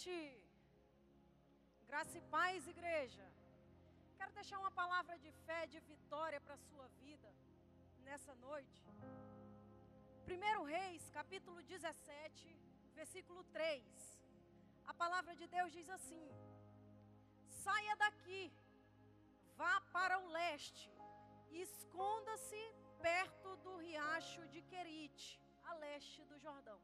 [0.00, 0.42] noite.
[1.86, 3.24] Graça e paz, igreja.
[4.16, 7.28] Quero deixar uma palavra de fé, de vitória para a sua vida
[8.04, 8.82] nessa noite.
[10.28, 12.56] 1 Reis, capítulo 17,
[12.94, 14.19] versículo 3.
[14.86, 16.26] A palavra de Deus diz assim:
[17.48, 18.52] Saia daqui,
[19.56, 20.90] vá para o leste
[21.50, 22.62] e esconda-se
[23.00, 26.78] perto do riacho de Querite, a leste do Jordão.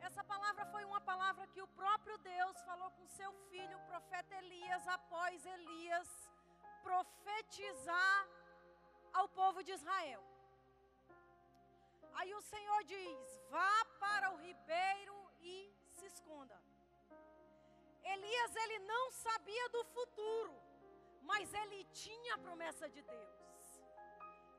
[0.00, 4.34] Essa palavra foi uma palavra que o próprio Deus falou com seu filho, o profeta
[4.36, 6.08] Elias, após Elias
[6.82, 8.28] profetizar
[9.12, 10.22] ao povo de Israel.
[12.14, 15.54] Aí o Senhor diz: vá para o ribeiro e
[15.96, 16.65] se esconda.
[18.14, 20.54] Elias ele não sabia do futuro,
[21.22, 23.36] mas ele tinha a promessa de Deus.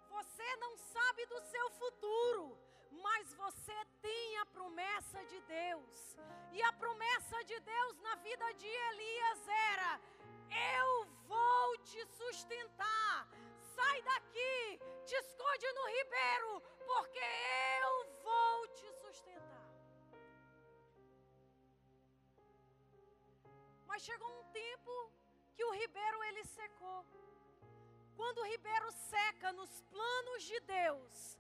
[0.10, 2.58] Você não sabe do seu futuro,
[2.92, 6.18] mas você tem a promessa de Deus.
[6.52, 10.02] E a promessa de Deus na vida de Elias era:
[10.82, 13.28] Eu vou te sustentar.
[13.76, 17.28] Sai daqui, te esconde no ribeiro, porque
[17.84, 18.92] eu vou te
[23.88, 25.12] Mas chegou um tempo
[25.56, 27.06] que o ribeiro ele secou.
[28.16, 31.38] Quando o ribeiro seca nos planos de Deus,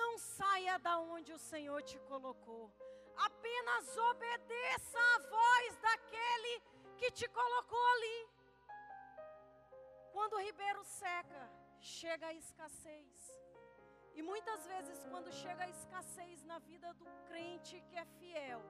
[0.00, 2.64] não saia da onde o Senhor te colocou.
[3.16, 6.54] Apenas obedeça a voz daquele
[6.98, 8.18] que te colocou ali.
[10.12, 11.42] Quando o ribeiro seca,
[11.80, 13.14] chega a escassez.
[14.14, 18.62] E muitas vezes, quando chega a escassez na vida do crente que é fiel,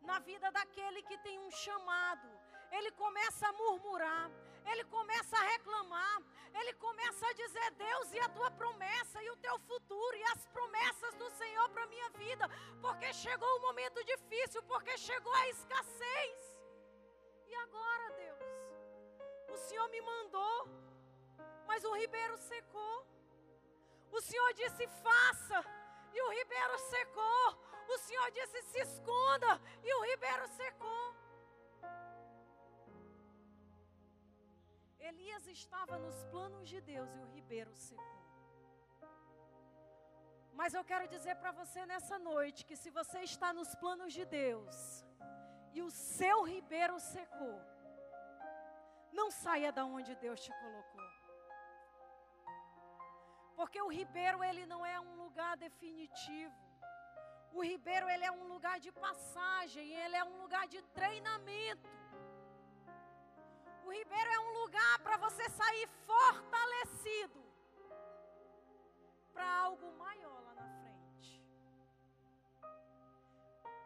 [0.00, 2.28] na vida daquele que tem um chamado,
[2.76, 4.30] ele começa a murmurar,
[4.70, 6.22] ele começa a reclamar,
[6.60, 10.46] ele começa a dizer: Deus, e a tua promessa, e o teu futuro, e as
[10.46, 12.48] promessas do Senhor para a minha vida,
[12.80, 16.58] porque chegou o um momento difícil, porque chegou a escassez.
[17.46, 18.40] E agora, Deus,
[19.50, 20.68] o Senhor me mandou,
[21.66, 23.06] mas o ribeiro secou.
[24.10, 25.64] O Senhor disse: faça,
[26.12, 27.44] e o ribeiro secou.
[27.88, 31.11] O Senhor disse: se esconda, e o ribeiro secou.
[35.10, 38.20] Elias estava nos planos de Deus e o ribeiro secou.
[40.60, 44.24] Mas eu quero dizer para você nessa noite que se você está nos planos de
[44.24, 44.76] Deus
[45.76, 47.58] e o seu ribeiro secou,
[49.20, 51.08] não saia da onde Deus te colocou.
[53.56, 56.60] Porque o ribeiro ele não é um lugar definitivo.
[57.58, 62.01] O Ribeiro ele é um lugar de passagem, ele é um lugar de treinamento.
[63.92, 67.40] O Ribeiro é um lugar para você sair fortalecido
[69.34, 71.32] para algo maior lá na frente.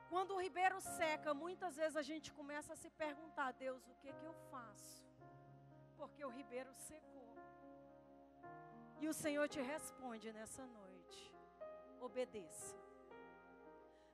[0.08, 4.12] Quando o ribeiro seca, muitas vezes a gente começa a se perguntar: Deus, o que
[4.12, 5.04] que eu faço?
[5.96, 7.34] Porque o ribeiro secou.
[9.00, 11.34] E o Senhor te responde nessa noite:
[12.00, 12.76] obedeça.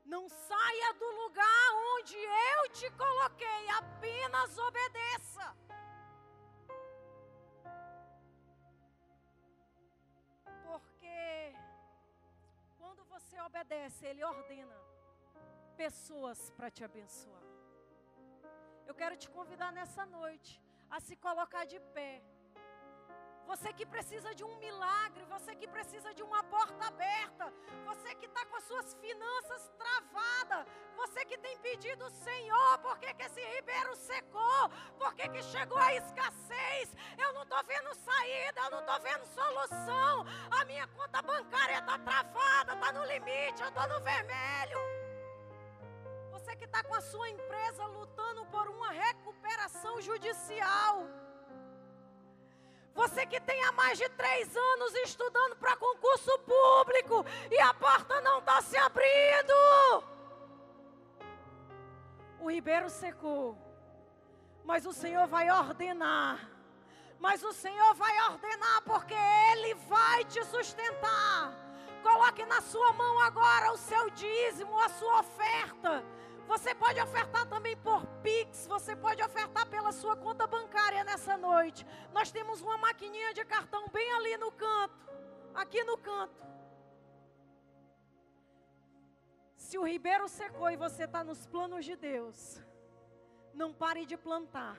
[0.06, 1.66] Não saia do lugar
[1.96, 5.54] onde eu te coloquei, apenas obedeça.
[13.32, 14.78] Você obedece, Ele ordena
[15.74, 17.42] pessoas para te abençoar.
[18.86, 22.22] Eu quero te convidar nessa noite a se colocar de pé.
[23.46, 27.52] Você que precisa de um milagre, você que precisa de uma porta aberta,
[27.84, 30.66] você que está com as suas finanças travadas,
[30.96, 34.68] você que tem pedido, Senhor, por que, que esse ribeiro secou?
[34.98, 36.94] Por que, que chegou a escassez?
[37.18, 40.26] Eu não estou vendo saída, eu não estou vendo solução.
[40.50, 44.78] A minha conta bancária está travada, está no limite, eu estou no vermelho.
[46.30, 51.06] Você que está com a sua empresa lutando por uma recuperação judicial.
[52.94, 58.20] Você que tem há mais de três anos estudando para concurso público e a porta
[58.20, 60.04] não está se abrindo.
[62.38, 63.56] O ribeiro secou,
[64.64, 66.50] mas o Senhor vai ordenar.
[67.18, 69.14] Mas o Senhor vai ordenar porque
[69.52, 71.54] Ele vai te sustentar.
[72.02, 76.04] Coloque na sua mão agora o seu dízimo, a sua oferta.
[76.52, 81.86] Você pode ofertar também por Pix, você pode ofertar pela sua conta bancária nessa noite.
[82.12, 85.10] Nós temos uma maquininha de cartão bem ali no canto,
[85.54, 86.46] aqui no canto.
[89.56, 92.60] Se o ribeiro secou e você está nos planos de Deus,
[93.54, 94.76] não pare de plantar.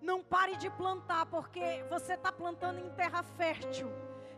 [0.00, 3.88] Não pare de plantar, porque você está plantando em terra fértil.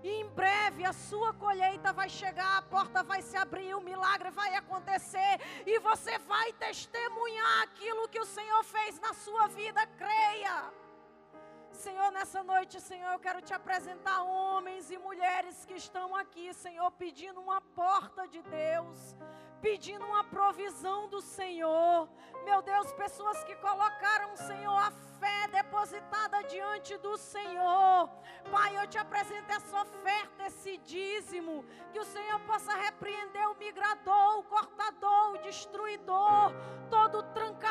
[0.03, 4.31] E em breve a sua colheita vai chegar, a porta vai se abrir, o milagre
[4.31, 9.87] vai acontecer e você vai testemunhar aquilo que o Senhor fez na sua vida.
[9.97, 10.82] Creia.
[11.83, 16.89] Senhor, nessa noite, Senhor, eu quero te apresentar homens e mulheres que estão aqui, Senhor,
[16.93, 19.17] pedindo uma porta de Deus,
[19.61, 22.09] pedindo uma provisão do Senhor.
[22.45, 28.09] Meu Deus, pessoas que colocaram, Senhor, a fé depositada diante do Senhor.
[28.53, 34.39] Pai, eu te apresento essa oferta, esse dízimo, que o Senhor possa repreender o migrador,
[34.39, 36.53] o cortador, o destruidor,
[36.89, 37.23] todo o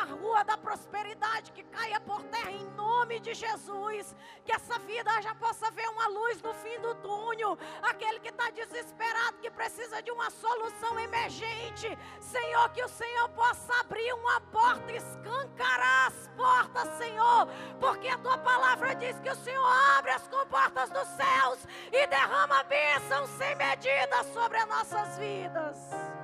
[0.02, 4.14] tranca-rua da prosperidade que caia por terra em nome de Jesus.
[4.44, 7.58] Que essa vida já possa ver uma luz no fim do túnel.
[7.82, 11.96] Aquele que está desesperado, que precisa de uma solução emergente.
[12.20, 17.46] Senhor, que o Senhor possa abrir uma porta, escancarar as portas, Senhor,
[17.80, 22.64] porque a tua palavra diz que o Senhor abre as comportas dos céus e derrama
[22.64, 26.21] bênção sem medida sobre as nossas vidas.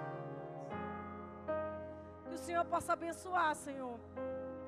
[2.38, 3.98] O Senhor possa abençoar, Senhor,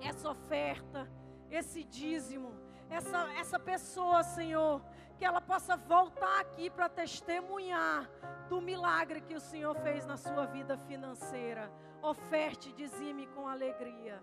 [0.02, 1.08] essa oferta,
[1.48, 2.52] esse dízimo,
[2.90, 4.82] essa, essa pessoa, Senhor,
[5.16, 8.10] que ela possa voltar aqui para testemunhar
[8.48, 11.70] do milagre que o Senhor fez na sua vida financeira.
[12.02, 14.20] Oferte, dizime com alegria.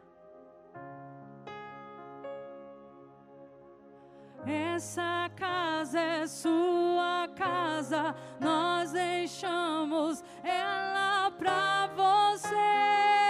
[4.46, 13.27] Essa casa é sua casa, nós deixamos ela pra você.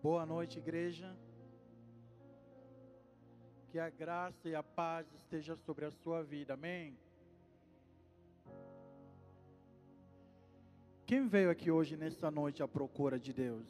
[0.00, 1.12] Boa noite, igreja.
[3.68, 6.54] Que a graça e a paz esteja sobre a sua vida.
[6.54, 6.96] Amém.
[11.04, 13.66] Quem veio aqui hoje nessa noite à procura de Deus?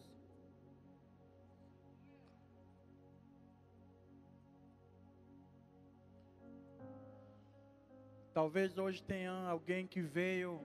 [8.34, 10.60] Talvez hoje tenha alguém que veio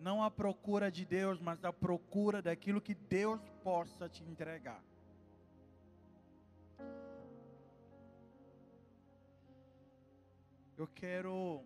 [0.00, 4.82] não à procura de Deus, mas à procura daquilo que Deus possa te entregar.
[10.76, 11.62] Eu quero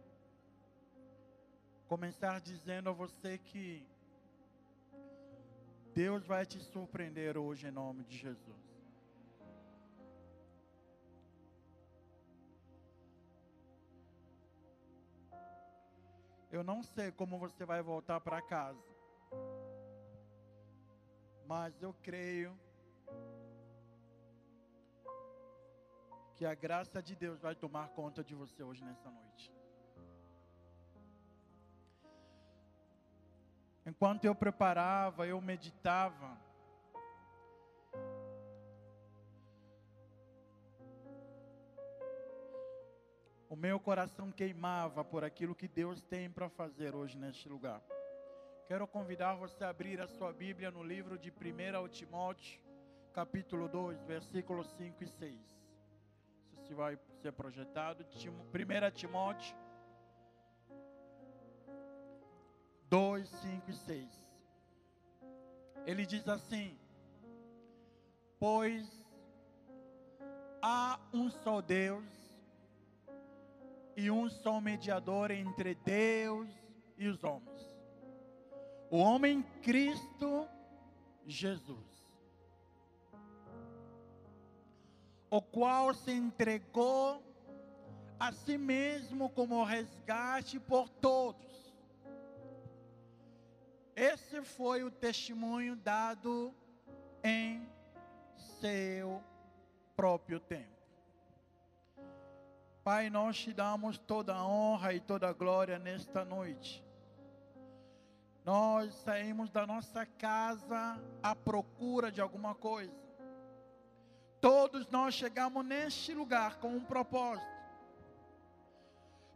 [1.86, 3.86] começar dizendo a você que
[5.94, 8.63] Deus vai te surpreender hoje em nome de Jesus.
[16.54, 18.88] Eu não sei como você vai voltar para casa.
[21.44, 22.56] Mas eu creio
[26.36, 29.52] que a graça de Deus vai tomar conta de você hoje nessa noite.
[33.84, 36.38] Enquanto eu preparava, eu meditava.
[43.54, 47.80] O meu coração queimava por aquilo que Deus tem para fazer hoje neste lugar.
[48.66, 52.60] Quero convidar você a abrir a sua Bíblia no livro de 1 Timóteo,
[53.12, 55.38] capítulo 2, versículos 5 e 6.
[56.58, 58.04] Isso vai ser projetado.
[58.04, 59.56] 1 Timóteo
[62.90, 64.30] 2, 5 e 6.
[65.86, 66.76] Ele diz assim:
[68.36, 69.06] Pois
[70.60, 72.23] há um só Deus
[73.96, 76.48] e um só mediador entre Deus
[76.96, 77.68] e os homens.
[78.90, 80.48] O homem Cristo
[81.26, 81.78] Jesus.
[85.30, 87.22] O qual se entregou
[88.18, 91.44] a si mesmo como resgate por todos.
[93.96, 96.54] Esse foi o testemunho dado
[97.22, 97.68] em
[98.60, 99.22] seu
[99.96, 100.73] próprio tempo.
[102.84, 106.84] Pai, nós te damos toda a honra e toda a glória nesta noite.
[108.44, 112.92] Nós saímos da nossa casa à procura de alguma coisa.
[114.38, 117.48] Todos nós chegamos neste lugar com um propósito.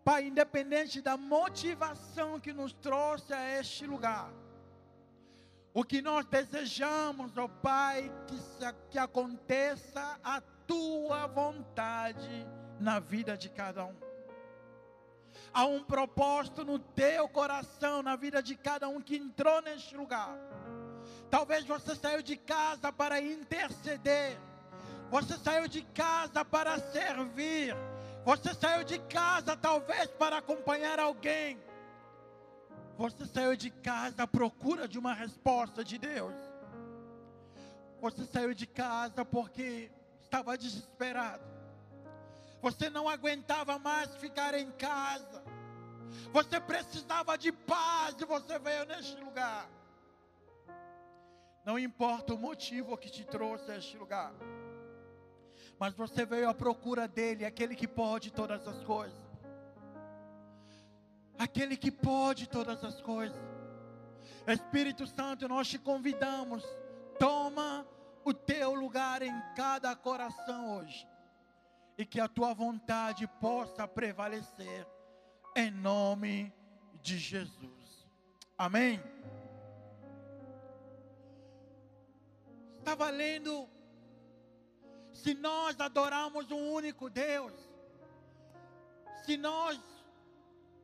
[0.05, 4.31] Pai, independente da motivação que nos trouxe a este lugar,
[5.73, 8.37] o que nós desejamos, ó oh Pai, que,
[8.91, 12.47] que aconteça a tua vontade
[12.81, 13.95] na vida de cada um.
[15.53, 20.37] Há um propósito no teu coração, na vida de cada um que entrou neste lugar.
[21.31, 24.39] Talvez você saiu de casa para interceder.
[25.11, 27.75] Você saiu de casa para servir.
[28.25, 31.59] Você saiu de casa talvez para acompanhar alguém.
[32.97, 36.35] Você saiu de casa à procura de uma resposta de Deus.
[38.01, 39.91] Você saiu de casa porque
[40.23, 41.58] estava desesperado
[42.61, 45.43] você não aguentava mais ficar em casa.
[46.33, 49.69] Você precisava de paz e você veio neste lugar.
[51.65, 54.33] Não importa o motivo que te trouxe a este lugar.
[55.79, 59.19] Mas você veio à procura dele, aquele que pode todas as coisas.
[61.39, 63.39] Aquele que pode todas as coisas.
[64.47, 66.65] Espírito Santo, nós te convidamos.
[67.19, 67.87] Toma
[68.25, 71.07] o teu lugar em cada coração hoje
[71.99, 74.87] e que a tua vontade possa prevalecer
[75.57, 76.55] em nome
[77.03, 78.09] de Jesus.
[78.57, 79.03] Amém.
[82.79, 83.69] Estava lendo
[85.13, 87.53] se nós adoramos um único Deus,
[89.25, 89.81] se nós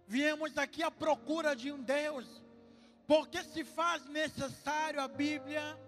[0.08, 2.42] viemos aqui à procura de um Deus,
[3.06, 5.78] porque se faz necessário a Bíblia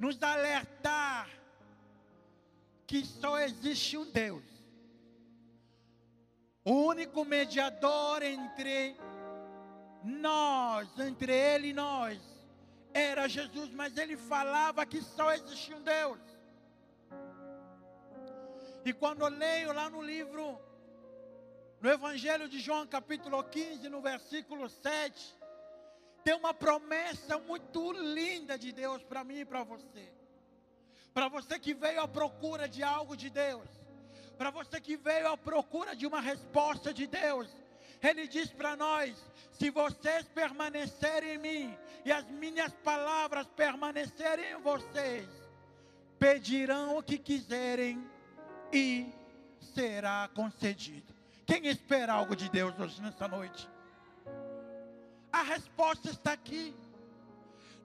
[0.00, 1.37] nos alertar
[2.88, 4.42] que só existe um Deus.
[6.64, 8.96] O único mediador entre
[10.02, 12.18] nós, entre Ele e nós,
[12.94, 16.18] era Jesus, mas ele falava que só existia um Deus.
[18.86, 20.58] E quando eu leio lá no livro,
[21.82, 25.36] no Evangelho de João, capítulo 15, no versículo 7,
[26.24, 30.17] tem uma promessa muito linda de Deus para mim e para você.
[31.18, 33.68] Para você que veio à procura de algo de Deus,
[34.36, 37.48] para você que veio à procura de uma resposta de Deus,
[38.00, 39.16] Ele diz para nós:
[39.50, 45.28] se vocês permanecerem em mim e as minhas palavras permanecerem em vocês,
[46.20, 48.00] pedirão o que quiserem
[48.72, 49.12] e
[49.74, 51.12] será concedido.
[51.44, 53.68] Quem espera algo de Deus hoje nessa noite?
[55.32, 56.76] A resposta está aqui.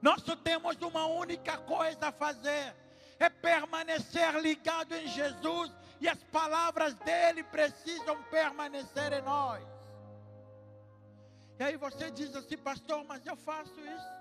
[0.00, 2.83] Nós só temos uma única coisa a fazer:
[3.24, 9.64] é permanecer ligado em Jesus e as palavras dele precisam permanecer em nós.
[11.58, 14.14] E aí você diz assim, pastor, mas eu faço isso.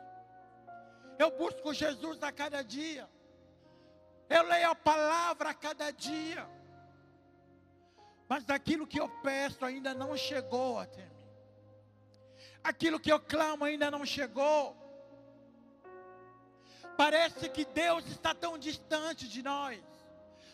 [1.18, 3.10] Eu busco Jesus a cada dia.
[4.30, 6.48] Eu leio a palavra a cada dia.
[8.30, 11.14] Mas aquilo que eu peço ainda não chegou até mim.
[12.64, 14.83] Aquilo que eu clamo ainda não chegou.
[16.98, 19.82] Parece que Deus está tão distante de nós.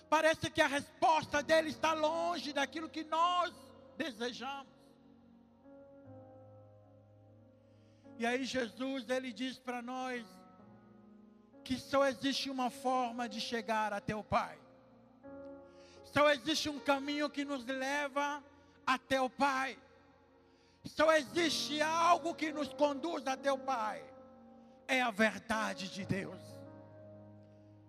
[0.10, 3.54] Parece que a resposta dele está longe daquilo que nós
[3.98, 4.74] desejamos.
[8.18, 10.26] E aí Jesus ele diz para nós
[11.64, 14.58] que só existe uma forma de chegar até o Pai.
[16.06, 18.44] Só existe um caminho que nos leva
[18.86, 19.78] até o Pai.
[20.84, 24.04] Só existe algo que nos conduz até o Pai.
[24.90, 26.42] É a verdade de Deus.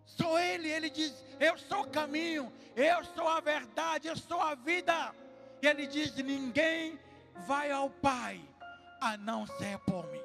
[0.05, 4.55] Só Ele, Ele diz: Eu sou o caminho, eu sou a verdade, eu sou a
[4.55, 5.15] vida.
[5.63, 7.01] E Ele diz: Ninguém
[7.47, 8.39] vai ao Pai
[9.01, 10.21] a não ser por mim.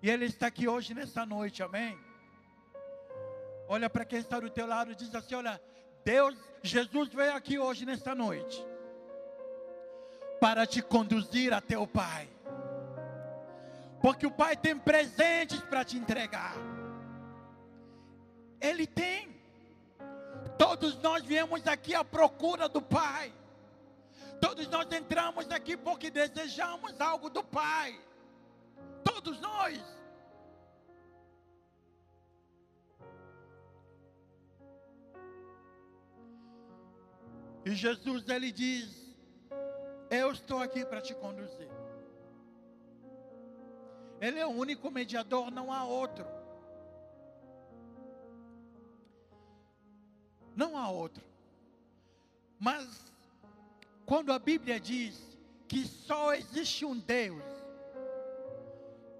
[0.00, 1.98] E Ele está aqui hoje nessa noite, amém?
[3.66, 5.60] Olha para quem está do teu lado e diz assim: Olha,
[6.04, 8.64] Deus, Jesus veio aqui hoje nessa noite
[10.40, 12.28] para te conduzir até o Pai.
[14.04, 16.54] Porque o Pai tem presentes para te entregar.
[18.60, 19.34] Ele tem.
[20.58, 23.32] Todos nós viemos aqui à procura do Pai.
[24.42, 27.98] Todos nós entramos aqui porque desejamos algo do Pai.
[29.02, 29.80] Todos nós.
[37.64, 39.16] E Jesus ele diz:
[40.10, 41.73] Eu estou aqui para te conduzir.
[44.24, 46.24] Ele é o único mediador, não há outro.
[50.56, 51.22] Não há outro.
[52.58, 53.12] Mas
[54.06, 55.36] quando a Bíblia diz
[55.68, 57.44] que só existe um Deus,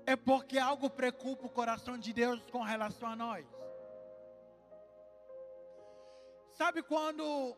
[0.07, 3.46] é porque algo preocupa o coração de Deus com relação a nós.
[6.55, 7.55] Sabe quando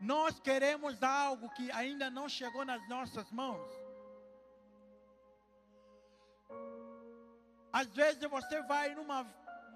[0.00, 3.79] nós queremos algo que ainda não chegou nas nossas mãos?
[7.72, 9.26] Às vezes você vai numa,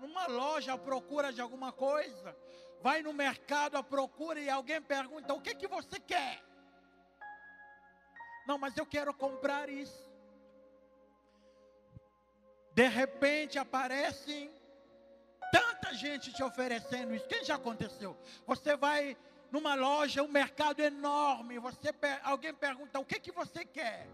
[0.00, 2.36] numa loja à procura de alguma coisa,
[2.80, 6.42] vai no mercado à procura e alguém pergunta: o que, que você quer?
[8.46, 10.04] Não, mas eu quero comprar isso.
[12.72, 14.50] De repente aparecem
[15.52, 17.28] tanta gente te oferecendo isso.
[17.28, 18.16] Quem já aconteceu?
[18.46, 19.16] Você vai
[19.52, 24.08] numa loja, um mercado enorme, você alguém pergunta: "O que que você quer?"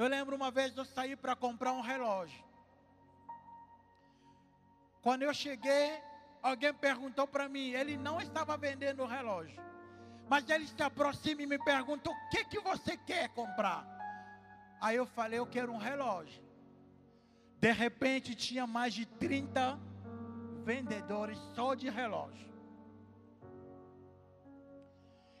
[0.00, 2.42] Eu lembro uma vez eu saí para comprar um relógio.
[5.02, 6.02] Quando eu cheguei,
[6.42, 9.60] alguém perguntou para mim, ele não estava vendendo o relógio.
[10.26, 13.86] Mas ele se aproxima e me pergunta: "O que que você quer comprar?"
[14.80, 16.42] Aí eu falei: "Eu quero um relógio."
[17.58, 19.78] De repente tinha mais de 30
[20.64, 22.48] vendedores só de relógio.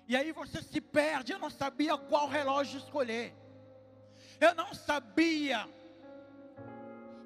[0.06, 3.39] E aí você se perde, eu não sabia qual relógio escolher.
[4.40, 5.68] Eu não sabia.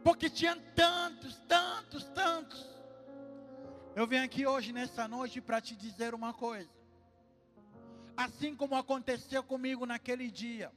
[0.03, 2.67] Porque tinha tantos, tantos, tantos.
[3.95, 6.71] Eu venho aqui hoje nessa noite para te dizer uma coisa.
[8.17, 10.71] Assim como aconteceu comigo naquele dia,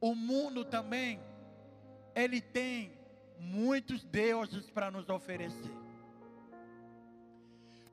[0.00, 1.20] o mundo também
[2.14, 2.98] ele tem
[3.38, 5.76] muitos deuses para nos oferecer.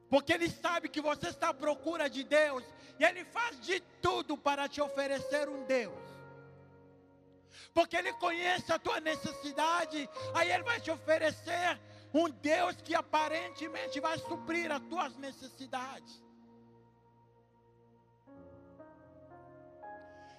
[0.09, 2.63] Porque Ele sabe que você está à procura de Deus,
[2.99, 6.02] e Ele faz de tudo para te oferecer um Deus.
[7.73, 11.79] Porque Ele conhece a tua necessidade, aí Ele vai te oferecer
[12.13, 16.23] um Deus que aparentemente vai suprir as tuas necessidades.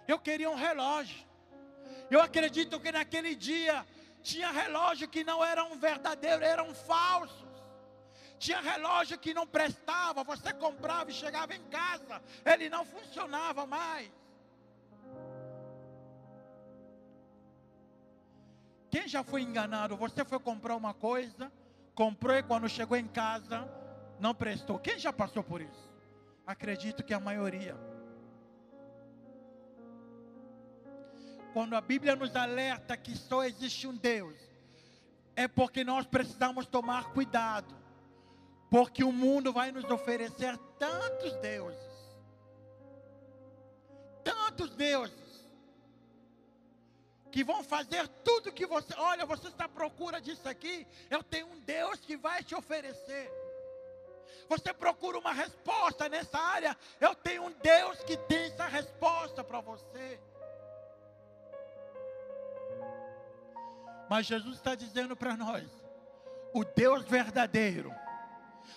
[0.07, 1.27] Eu queria um relógio.
[2.11, 3.85] Eu acredito que naquele dia
[4.23, 7.45] tinha relógio que não eram verdadeiros, eram falsos.
[8.39, 14.11] Tinha relógio que não prestava, você comprava e chegava em casa, ele não funcionava mais.
[18.95, 19.97] Quem já foi enganado?
[19.97, 21.51] Você foi comprar uma coisa,
[21.97, 23.69] comprou e quando chegou em casa,
[24.21, 24.79] não prestou.
[24.79, 25.93] Quem já passou por isso?
[26.47, 27.75] Acredito que a maioria.
[31.55, 34.37] quando a Bíblia nos alerta que só existe um Deus,
[35.37, 37.75] é porque nós precisamos tomar cuidado,
[38.71, 41.79] Porque o mundo vai nos oferecer tantos deuses.
[44.25, 45.24] Tantos deuses.
[47.35, 48.95] Que vão fazer tudo que você.
[48.97, 50.87] Olha, você está à procura disso aqui.
[51.11, 53.29] Eu tenho um Deus que vai te oferecer.
[54.49, 56.77] Você procura uma resposta nessa área.
[57.01, 60.21] Eu tenho um Deus que tem essa resposta para você.
[64.09, 65.69] Mas Jesus está dizendo para nós:
[66.53, 67.93] o Deus verdadeiro,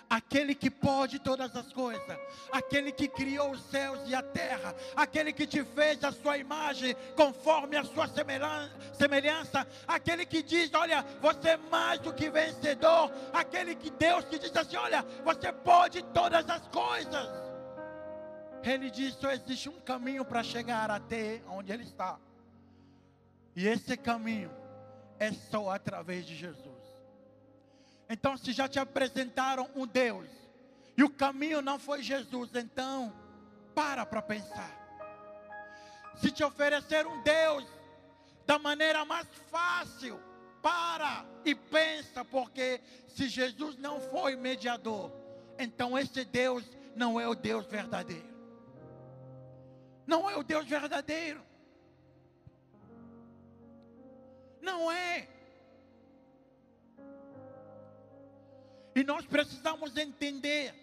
[0.09, 2.17] aquele que pode todas as coisas,
[2.51, 6.95] aquele que criou os céus e a terra, aquele que te fez a sua imagem
[7.15, 13.75] conforme a sua semelhança, aquele que diz: Olha, você é mais do que vencedor, aquele
[13.75, 17.47] que Deus que diz assim: Olha, você pode todas as coisas.
[18.63, 22.19] Ele diz: só existe um caminho para chegar até onde Ele está,
[23.55, 24.51] e esse caminho
[25.19, 26.76] é só através de Jesus.
[28.09, 30.27] Então, se já te apresentaram um Deus
[30.95, 33.13] e o caminho não foi Jesus, então
[33.75, 34.75] para para pensar.
[36.15, 37.65] Se te oferecer um Deus
[38.45, 40.19] da maneira mais fácil,
[40.61, 45.11] para e pensa, porque se Jesus não foi mediador,
[45.59, 46.63] então esse Deus
[46.95, 48.27] não é o Deus verdadeiro.
[50.05, 51.43] Não é o Deus verdadeiro.
[54.61, 55.27] Não é.
[58.97, 60.73] E nós precisamos entender.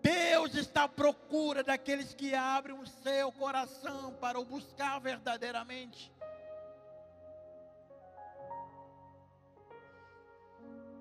[0.00, 6.10] Deus está à procura daqueles que abrem o seu coração para o buscar verdadeiramente.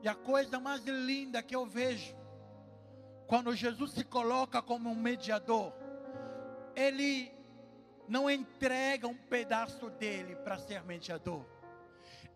[0.03, 2.13] E a coisa mais linda que eu vejo,
[3.25, 5.71] quando Jesus se coloca como um mediador,
[6.75, 7.31] ele
[8.09, 11.45] não entrega um pedaço dele para ser mediador.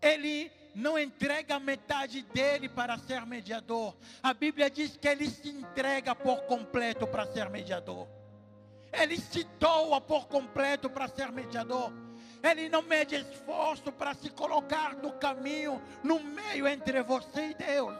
[0.04, 3.96] Ele não entrega metade dele para ser mediador.
[4.22, 8.06] A Bíblia diz que ele se entrega por completo para ser mediador.
[8.92, 11.90] Ele se doa por completo para ser mediador.
[12.42, 17.96] Ele não mede esforço para se colocar no caminho, no meio entre você e Deus.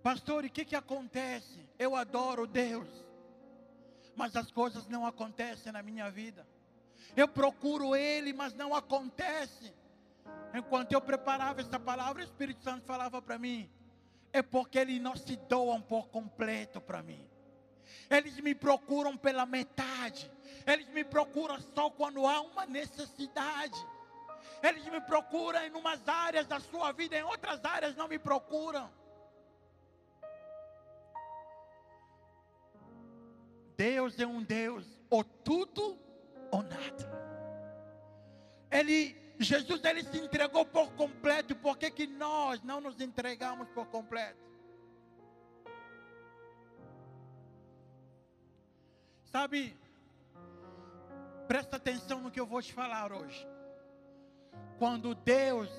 [0.00, 1.68] Pastor, e o que, que acontece?
[1.76, 2.86] Eu adoro Deus,
[4.16, 6.46] mas as coisas não acontecem na minha vida.
[7.14, 9.72] Eu procuro Ele, mas não acontece.
[10.54, 13.70] Enquanto eu preparava essa palavra, o Espírito Santo falava para mim:
[14.32, 17.28] é porque Eles não se doam por completo para mim.
[18.10, 20.30] Eles me procuram pela metade.
[20.66, 23.78] Eles me procuram só quando há uma necessidade.
[24.62, 28.90] Eles me procuram em umas áreas da sua vida, em outras áreas não me procuram.
[33.76, 35.98] Deus é um Deus, ou tudo
[36.50, 37.16] ou nada.
[38.70, 41.54] Ele, Jesus, ele se entregou por completo.
[41.54, 44.44] Por que, que nós não nos entregamos por completo?
[49.26, 49.76] Sabe,
[51.46, 53.46] presta atenção no que eu vou te falar hoje.
[54.78, 55.70] Quando Deus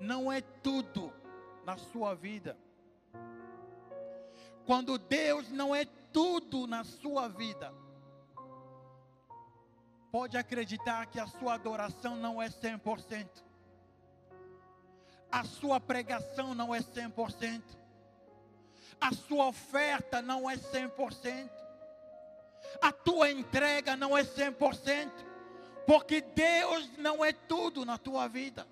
[0.00, 1.12] não é tudo
[1.64, 2.56] na sua vida,
[4.64, 5.84] quando Deus não é
[6.14, 7.74] tudo na sua vida,
[10.12, 13.28] pode acreditar que a sua adoração não é 100%.
[15.30, 17.60] A sua pregação não é 100%.
[19.00, 21.50] A sua oferta não é 100%.
[22.80, 25.10] A tua entrega não é 100%.
[25.84, 28.66] Porque Deus não é tudo na tua vida.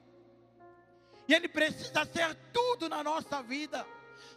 [1.26, 3.84] E Ele precisa ser tudo na nossa vida.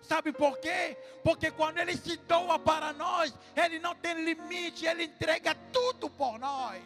[0.07, 0.97] Sabe por quê?
[1.23, 6.37] Porque quando Ele se doa para nós, Ele não tem limite, Ele entrega tudo por
[6.37, 6.83] nós.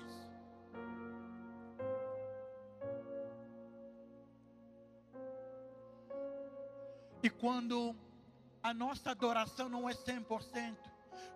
[7.21, 7.93] E quando
[8.63, 10.77] a nossa adoração não é 100%,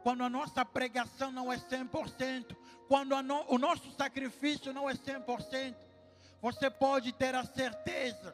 [0.01, 2.55] quando a nossa pregação não é 100%,
[2.87, 5.75] quando no, o nosso sacrifício não é 100%,
[6.41, 8.33] você pode ter a certeza,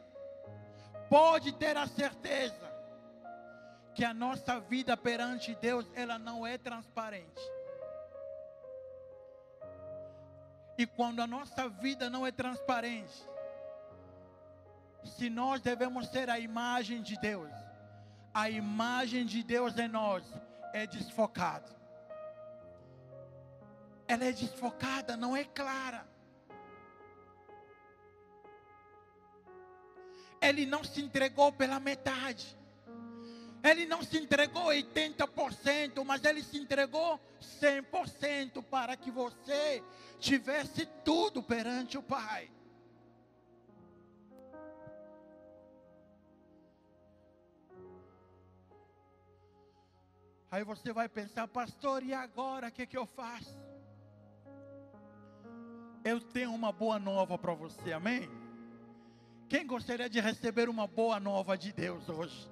[1.08, 2.69] pode ter a certeza,
[4.00, 7.42] que a nossa vida perante Deus, ela não é transparente.
[10.78, 13.22] E quando a nossa vida não é transparente,
[15.04, 17.52] se nós devemos ser a imagem de Deus,
[18.32, 20.24] a imagem de Deus em nós
[20.72, 21.68] é desfocada.
[24.08, 26.06] Ela é desfocada, não é clara.
[30.40, 32.58] Ele não se entregou pela metade.
[33.62, 37.20] Ele não se entregou 80%, mas ele se entregou
[37.60, 39.82] 100% para que você
[40.18, 42.50] tivesse tudo perante o Pai.
[50.50, 53.56] Aí você vai pensar, pastor, e agora o que, que eu faço?
[56.02, 58.28] Eu tenho uma boa nova para você, amém?
[59.48, 62.50] Quem gostaria de receber uma boa nova de Deus hoje?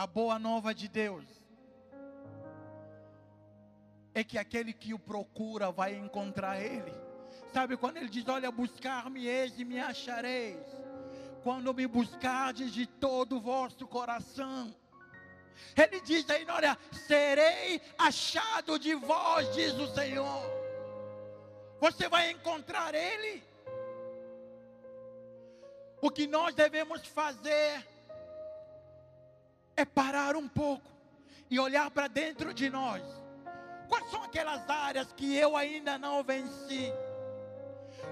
[0.00, 1.26] A boa nova de Deus
[4.14, 6.90] é que aquele que o procura vai encontrar Ele.
[7.52, 10.56] Sabe quando ele diz: Olha, buscar-me-eis e me achareis
[11.42, 14.74] quando me buscardes de todo o vosso coração.
[15.76, 20.42] Ele diz aí, olha, serei achado de vós, diz o Senhor.
[21.78, 23.42] Você vai encontrar Ele.
[26.00, 27.86] O que nós devemos fazer
[29.80, 30.90] é parar um pouco
[31.48, 33.02] e olhar para dentro de nós.
[33.88, 36.92] Quais são aquelas áreas que eu ainda não venci?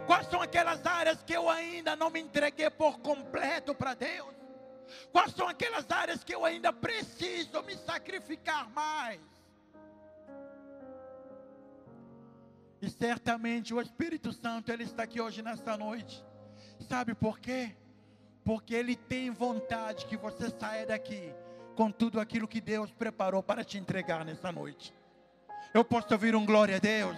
[0.06, 4.34] Quais são aquelas áreas que eu ainda não me entreguei por completo para Deus?
[5.12, 9.20] Quais são aquelas áreas que eu ainda preciso me sacrificar mais?
[12.80, 16.24] E certamente o Espírito Santo ele está aqui hoje nessa noite.
[16.88, 17.76] Sabe por quê?
[18.44, 21.34] Porque ele tem vontade que você saia daqui
[21.78, 24.92] com tudo aquilo que Deus preparou para te entregar nessa noite.
[25.72, 27.16] Eu posso ouvir um glória a Deus?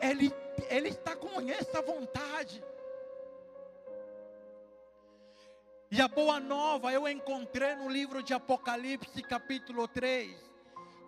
[0.00, 0.32] Ele,
[0.68, 2.62] ele está com essa vontade.
[5.90, 10.36] E a boa nova eu encontrei no livro de Apocalipse, capítulo 3,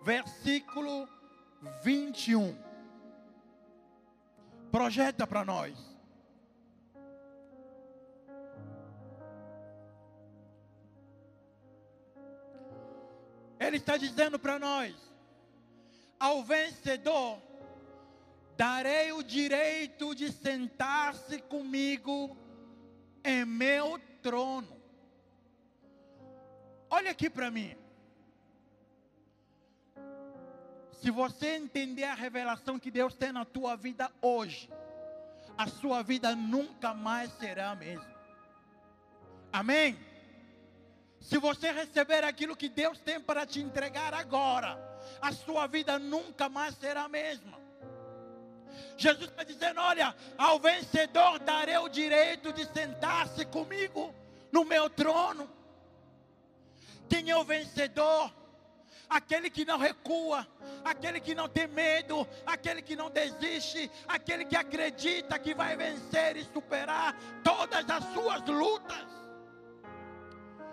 [0.03, 1.07] versículo
[1.81, 2.53] 21.
[4.69, 5.88] Projeta para nós.
[13.59, 14.95] Ele está dizendo para nós:
[16.19, 17.41] ao vencedor
[18.55, 22.35] darei o direito de sentar-se comigo
[23.23, 24.79] em meu trono.
[26.89, 27.75] Olha aqui para mim.
[30.93, 34.69] Se você entender a revelação que Deus tem na tua vida hoje,
[35.57, 38.19] a sua vida nunca mais será a mesma.
[39.51, 39.97] Amém?
[41.19, 44.79] Se você receber aquilo que Deus tem para te entregar agora,
[45.21, 47.59] a sua vida nunca mais será a mesma.
[48.97, 54.13] Jesus está dizendo: Olha, ao vencedor darei o direito de sentar-se comigo
[54.51, 55.49] no meu trono.
[57.07, 58.31] Quem é o vencedor?
[59.09, 60.47] Aquele que não recua,
[60.85, 66.37] aquele que não tem medo, aquele que não desiste, aquele que acredita que vai vencer
[66.37, 69.18] e superar todas as suas lutas.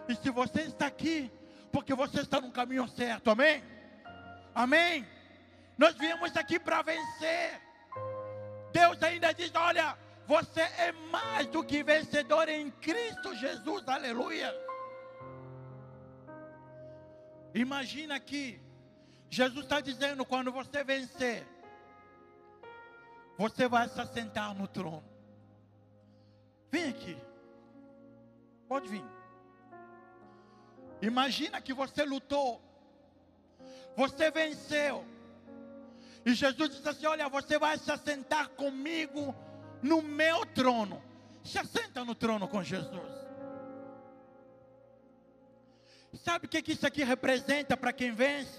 [0.08, 1.30] E se você está aqui,
[1.72, 3.62] porque você está no caminho certo, amém?
[4.54, 5.06] Amém?
[5.76, 7.60] Nós viemos aqui para vencer.
[8.72, 9.96] Deus ainda diz: olha,
[10.26, 14.54] você é mais do que vencedor em Cristo Jesus, aleluia.
[17.54, 18.60] Imagina que
[19.28, 21.46] Jesus está dizendo: quando você vencer,
[23.36, 25.04] você vai se assentar no trono.
[26.70, 27.16] Vem aqui,
[28.68, 29.15] pode vir.
[31.02, 32.60] Imagina que você lutou,
[33.96, 35.04] você venceu.
[36.24, 39.34] E Jesus disse assim: Olha, você vai se assentar comigo
[39.82, 41.02] no meu trono.
[41.44, 43.16] Se assenta no trono com Jesus.
[46.24, 48.58] Sabe o que, isso aqui representa para quem vence?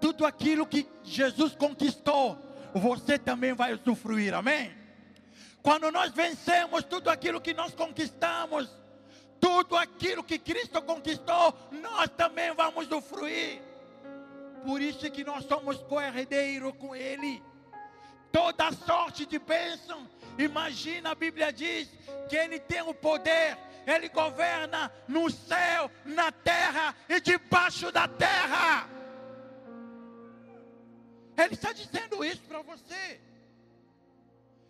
[0.00, 2.38] Tudo aquilo que Jesus conquistou,
[2.72, 4.72] você também vai usufruir, amém?
[5.62, 8.70] Quando nós vencemos tudo aquilo que nós conquistamos,
[9.40, 13.60] tudo aquilo que Cristo conquistou, nós também vamos usufruir.
[14.64, 17.42] Por isso que nós somos co-herdeiros com Ele.
[18.32, 20.08] Toda sorte de bênção.
[20.38, 21.88] Imagina, a Bíblia diz
[22.28, 23.56] que Ele tem o poder.
[23.86, 28.86] Ele governa no céu, na terra e debaixo da terra.
[31.38, 33.20] Ele está dizendo isso para você.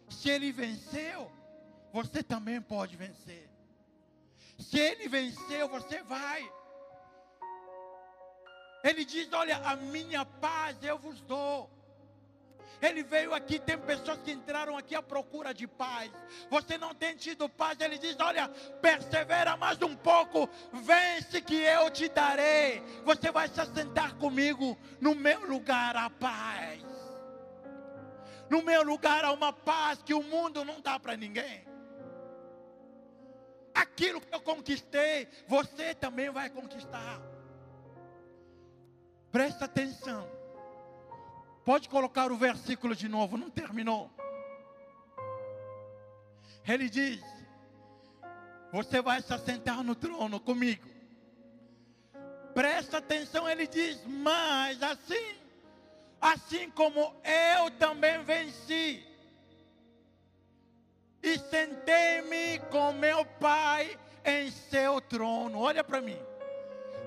[0.08, 1.30] Se ele venceu,
[1.92, 3.47] você também pode vencer.
[4.58, 6.52] Se ele venceu, você vai.
[8.82, 11.70] Ele diz: Olha, a minha paz eu vos dou.
[12.80, 16.12] Ele veio aqui, tem pessoas que entraram aqui à procura de paz.
[16.48, 17.78] Você não tem tido paz.
[17.80, 18.48] Ele diz: Olha,
[18.80, 22.82] persevera mais um pouco, vence que eu te darei.
[23.04, 26.82] Você vai se assentar comigo no meu lugar a paz.
[28.50, 31.67] No meu lugar há uma paz que o mundo não dá para ninguém.
[33.78, 37.20] Aquilo que eu conquistei, você também vai conquistar.
[39.30, 40.28] Presta atenção.
[41.64, 44.10] Pode colocar o versículo de novo, não terminou.
[46.66, 47.22] Ele diz:
[48.72, 50.88] Você vai se assentar no trono comigo.
[52.54, 55.36] Presta atenção, ele diz: Mas assim,
[56.20, 59.07] assim como eu também venci,
[61.22, 65.60] e sentei-me com meu Pai em seu trono.
[65.60, 66.18] Olha para mim.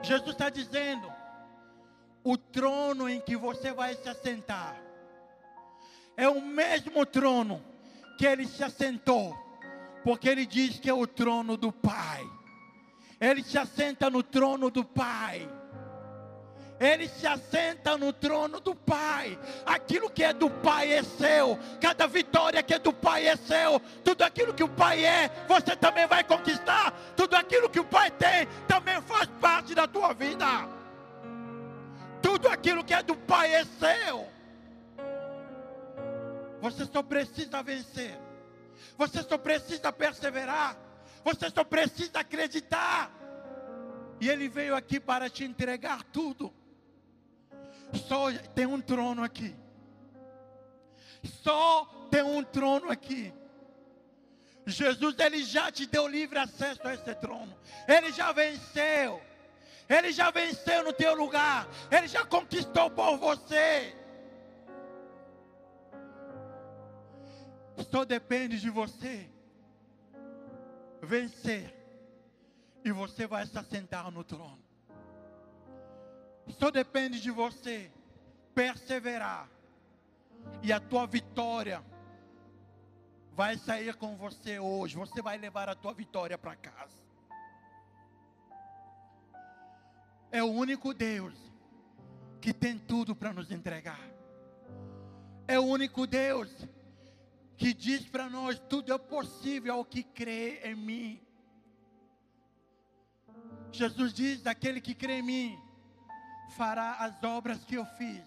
[0.03, 1.11] Jesus está dizendo:
[2.23, 4.81] o trono em que você vai se assentar
[6.17, 7.63] é o mesmo trono
[8.17, 9.35] que ele se assentou,
[10.03, 12.23] porque ele diz que é o trono do Pai.
[13.19, 15.47] Ele se assenta no trono do Pai.
[16.81, 19.37] Ele se assenta no trono do Pai.
[19.63, 21.59] Aquilo que é do Pai é seu.
[21.79, 23.79] Cada vitória que é do Pai é seu.
[24.03, 26.91] Tudo aquilo que o Pai é, você também vai conquistar.
[27.15, 30.47] Tudo aquilo que o Pai tem também faz parte da tua vida.
[32.19, 34.27] Tudo aquilo que é do Pai é seu.
[36.61, 38.19] Você só precisa vencer.
[38.97, 40.75] Você só precisa perseverar.
[41.23, 43.11] Você só precisa acreditar.
[44.19, 46.51] E Ele veio aqui para te entregar tudo.
[48.07, 49.55] Só tem um trono aqui.
[51.23, 53.33] Só tem um trono aqui.
[54.65, 57.55] Jesus, Ele já te deu livre acesso a esse trono.
[57.87, 59.21] Ele já venceu.
[59.89, 61.67] Ele já venceu no teu lugar.
[61.91, 63.95] Ele já conquistou por você.
[67.89, 69.29] Só depende de você
[71.01, 71.75] vencer.
[72.83, 74.60] E você vai se assentar no trono.
[76.47, 77.91] Só depende de você
[78.53, 79.49] perseverar.
[80.61, 81.83] E a tua vitória
[83.33, 84.95] vai sair com você hoje.
[84.95, 87.01] Você vai levar a tua vitória para casa.
[90.31, 91.33] É o único Deus
[92.39, 93.99] que tem tudo para nos entregar.
[95.47, 96.49] É o único Deus
[97.57, 101.21] que diz para nós: tudo é possível ao que crê em mim.
[103.71, 105.70] Jesus diz: aquele que crê em mim
[106.51, 108.23] fará as obras que eu fiz,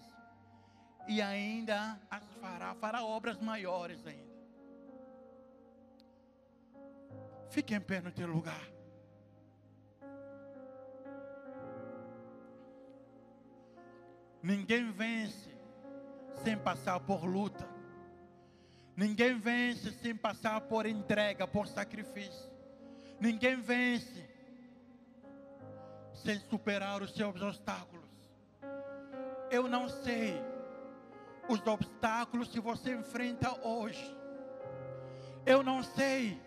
[1.07, 4.35] e ainda as fará, fará obras maiores ainda.
[7.49, 8.67] Fique em pé no teu lugar.
[14.41, 15.55] Ninguém vence
[16.43, 17.67] sem passar por luta.
[18.95, 22.51] Ninguém vence sem passar por entrega, por sacrifício.
[23.19, 24.23] Ninguém vence
[26.13, 28.04] sem superar os seus obstáculos.
[29.55, 30.43] Eu não sei
[31.47, 34.13] os obstáculos que você enfrenta hoje.
[35.45, 36.37] Eu não sei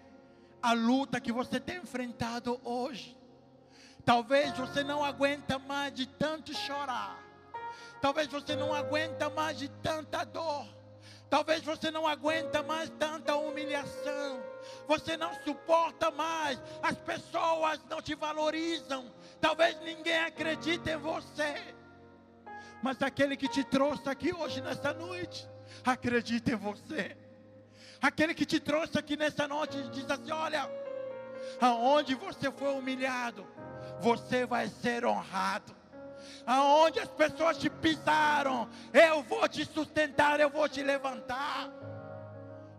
[0.60, 3.16] a luta que você tem enfrentado hoje.
[4.04, 7.18] Talvez você não aguenta mais de tanto chorar.
[8.02, 10.66] Talvez você não aguenta mais de tanta dor.
[11.30, 14.42] Talvez você não aguenta mais tanta humilhação.
[14.86, 16.62] Você não suporta mais.
[16.82, 19.10] As pessoas não te valorizam.
[19.40, 21.77] Talvez ninguém acredite em você.
[22.82, 25.48] Mas aquele que te trouxe aqui hoje nessa noite,
[25.84, 27.16] acredita em você.
[28.00, 30.70] Aquele que te trouxe aqui nessa noite diz assim: olha,
[31.60, 33.46] aonde você foi humilhado,
[34.00, 35.78] você vai ser honrado
[36.48, 41.70] aonde as pessoas te pisaram, eu vou te sustentar, eu vou te levantar.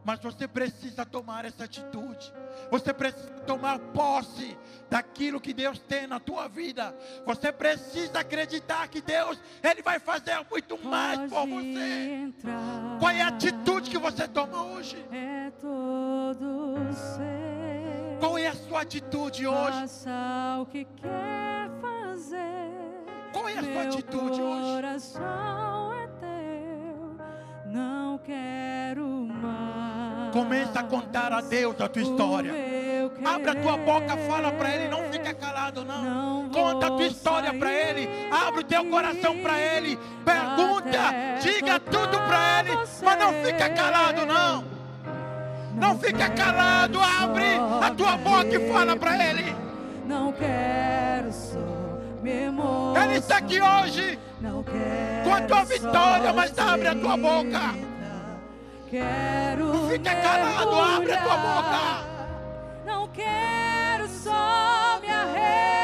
[0.04, 2.34] Mas você precisa tomar essa atitude.
[2.72, 4.58] Você precisa tomar posse
[4.90, 6.96] daquilo que Deus tem na tua vida.
[7.26, 12.24] Você precisa acreditar que Deus, Ele vai fazer muito mais por você.
[12.26, 15.06] Entrar, Qual é a atitude que você toma hoje?
[15.12, 18.18] É todo ser.
[18.20, 19.80] Qual é a sua atitude hoje?
[19.80, 22.70] Faça o que quer fazer.
[23.32, 24.74] Qual é a sua Meu atitude hoje?
[24.76, 27.18] coração é teu,
[27.68, 29.89] não quero mais.
[30.32, 32.54] Começa a contar a Deus a tua história.
[33.26, 36.50] Abra a tua boca, fala para Ele, não fica calado não.
[36.50, 41.00] Conta a tua história para Ele, abre o teu coração para Ele, pergunta,
[41.42, 44.64] diga tudo para Ele, mas não fica calado não.
[45.76, 49.56] Não fica calado, abre a tua boca e fala para Ele.
[50.06, 51.80] Não quero só.
[53.04, 54.20] Ele está aqui hoje
[55.24, 57.89] com a tua vitória, mas abre a tua boca.
[58.90, 62.08] Quero Não fica calado, abre a tua boca.
[62.88, 65.79] Não quero só me arrepiar.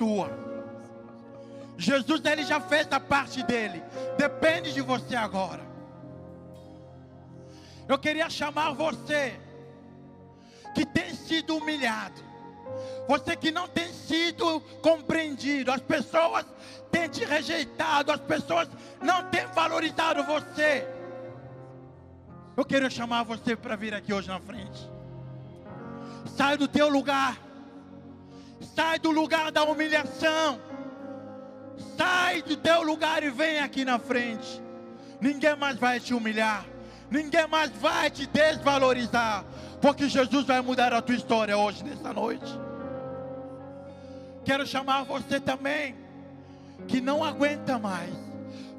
[0.00, 0.30] Sua.
[1.76, 3.82] Jesus ele já fez a parte dele.
[4.16, 5.60] Depende de você agora.
[7.86, 9.38] Eu queria chamar você
[10.74, 12.22] que tem sido humilhado.
[13.08, 15.70] Você que não tem sido compreendido.
[15.70, 16.46] As pessoas
[16.90, 18.10] têm te rejeitado.
[18.10, 18.68] As pessoas
[19.02, 20.88] não têm valorizado você.
[22.56, 24.88] Eu quero chamar você para vir aqui hoje na frente.
[26.36, 27.49] Sai do teu lugar.
[28.80, 30.58] Sai do lugar da humilhação.
[31.98, 34.58] Sai do teu lugar e vem aqui na frente.
[35.20, 36.64] Ninguém mais vai te humilhar.
[37.10, 39.44] Ninguém mais vai te desvalorizar.
[39.82, 42.58] Porque Jesus vai mudar a tua história hoje, nessa noite.
[44.46, 45.94] Quero chamar você também,
[46.88, 48.29] que não aguenta mais.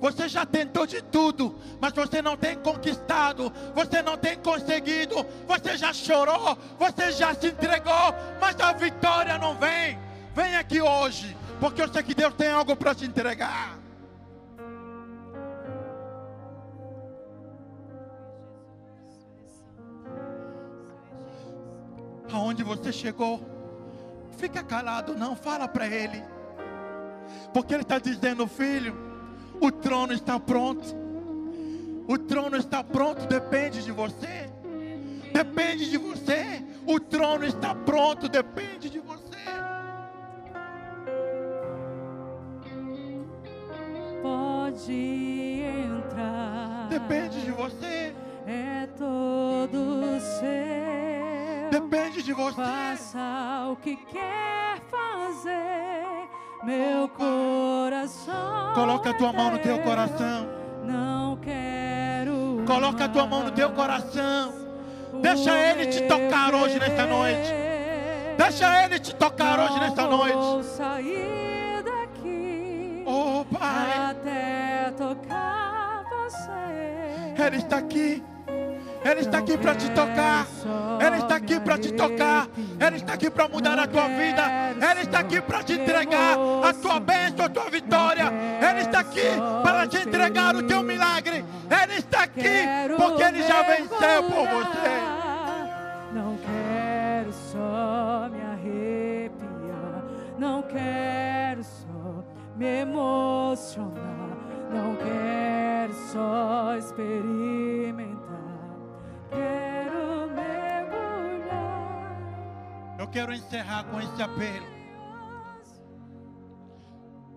[0.01, 5.77] Você já tentou de tudo, mas você não tem conquistado, você não tem conseguido, você
[5.77, 9.99] já chorou, você já se entregou, mas a vitória não vem.
[10.33, 13.77] Vem aqui hoje, porque eu sei que Deus tem algo para te entregar.
[22.33, 23.39] Aonde você chegou?
[24.35, 26.23] Fica calado, não, fala para ele.
[27.53, 29.10] Porque ele está dizendo, filho,
[29.61, 30.83] o trono está pronto.
[32.07, 34.49] O trono está pronto, depende de você.
[35.31, 36.63] Depende de você.
[36.85, 39.21] O trono está pronto, depende de você.
[44.21, 46.87] Pode entrar.
[46.89, 48.13] Depende de você.
[48.47, 51.69] É todo seu.
[51.71, 52.55] Depende de você.
[52.55, 56.27] Faça o que quer fazer,
[56.63, 58.73] meu coração.
[58.73, 60.47] Coloca a tua mão no teu coração.
[60.85, 62.63] Não quero.
[62.65, 64.53] Coloca a tua mão no teu coração.
[65.21, 67.53] Deixa ele te tocar hoje nessa noite.
[68.37, 70.33] Deixa ele te tocar hoje nessa Não noite.
[70.35, 74.09] Vou sair daqui Oh, Pai.
[74.11, 77.43] até tocar você.
[77.45, 78.23] Ele está aqui.
[79.03, 80.47] Ele está aqui para te tocar.
[81.05, 82.47] Ele está aqui para te tocar.
[82.79, 84.43] Ele está aqui para mudar a tua vida.
[84.91, 88.31] Ele está aqui para te entregar a tua bênção, a tua vitória.
[88.69, 89.29] Ele está aqui
[89.63, 91.43] para te entregar o teu milagre.
[91.69, 92.41] Ele está aqui
[92.97, 95.21] porque ele já venceu por você.
[96.13, 100.03] Não quero só me arrepiar,
[100.37, 102.23] não quero só
[102.57, 104.37] me emocionar,
[104.73, 108.10] não quero só experimentar,
[109.31, 112.17] quero mergulhar.
[112.99, 114.67] Eu quero encerrar com esse apelo.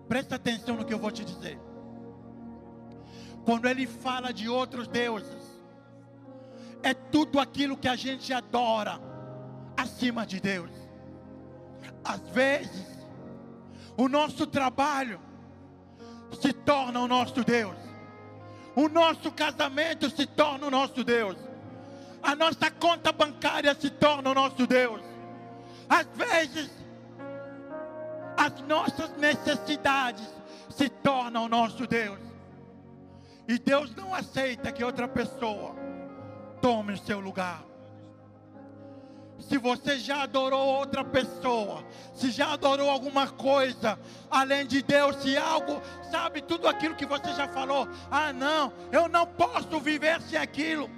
[0.07, 1.59] Presta atenção no que eu vou te dizer.
[3.43, 5.61] Quando ele fala de outros deuses,
[6.83, 8.99] é tudo aquilo que a gente adora
[9.75, 10.69] acima de Deus.
[12.03, 12.85] Às vezes,
[13.97, 15.19] o nosso trabalho
[16.39, 17.75] se torna o nosso Deus.
[18.75, 21.37] O nosso casamento se torna o nosso Deus.
[22.25, 24.99] A nossa conta bancária se torna o nosso Deus.
[25.87, 26.71] Às vezes,
[28.35, 30.27] as nossas necessidades
[30.71, 32.19] se tornam o nosso Deus.
[33.47, 35.75] E Deus não aceita que outra pessoa
[36.59, 37.63] tome o seu lugar.
[39.39, 41.85] Se você já adorou outra pessoa,
[42.15, 43.99] se já adorou alguma coisa
[44.31, 45.79] além de Deus, se algo,
[46.09, 50.89] sabe, tudo aquilo que você já falou, ah, não, eu não posso viver sem aquilo.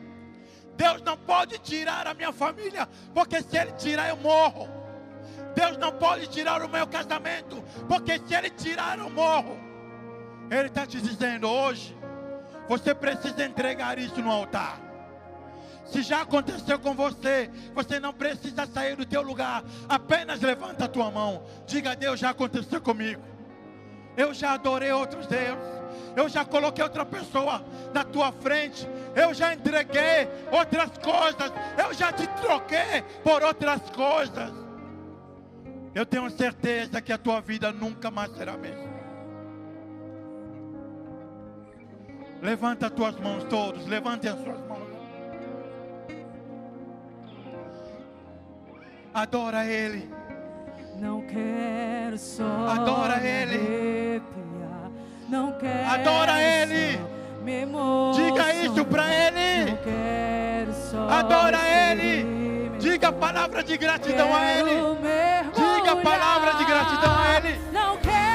[0.77, 4.69] Deus não pode tirar a minha família, porque se Ele tirar, eu morro.
[5.55, 9.57] Deus não pode tirar o meu casamento, porque se Ele tirar, eu morro.
[10.51, 11.97] Ele está te dizendo hoje,
[12.69, 14.79] você precisa entregar isso no altar.
[15.87, 19.63] Se já aconteceu com você, você não precisa sair do teu lugar.
[19.87, 21.43] Apenas levanta a tua mão.
[21.65, 23.21] Diga a Deus, já aconteceu comigo.
[24.15, 25.76] Eu já adorei outros deuses.
[26.15, 28.87] Eu já coloquei outra pessoa na tua frente.
[29.15, 31.51] Eu já entreguei outras coisas.
[31.77, 34.51] Eu já te troquei por outras coisas.
[35.93, 38.87] Eu tenho certeza que a tua vida nunca mais será a mesma.
[42.41, 44.87] Levanta as tuas mãos todos, levantem as suas mãos.
[49.13, 50.07] Adora Ele.
[50.97, 53.86] Não quero só Adora Ele.
[55.27, 56.99] Não quero Adora Ele.
[58.15, 59.71] Diga isso para Ele.
[59.71, 61.59] Não quero só Adora
[61.91, 62.71] Ele.
[62.79, 64.71] Diga a palavra de gratidão a Ele.
[65.53, 67.59] Diga a palavra de gratidão a Ele.
[67.71, 68.26] Não quero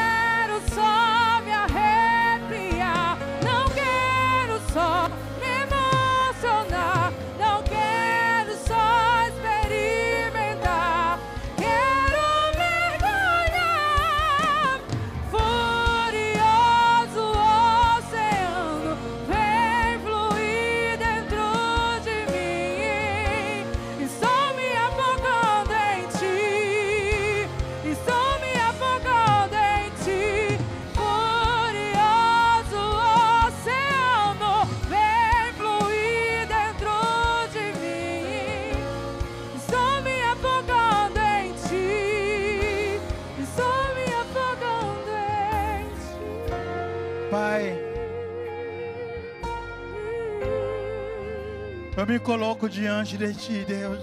[52.03, 54.01] Eu me coloco diante de Ti, Deus.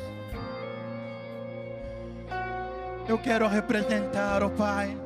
[3.05, 4.97] Eu quero representar, ó Pai,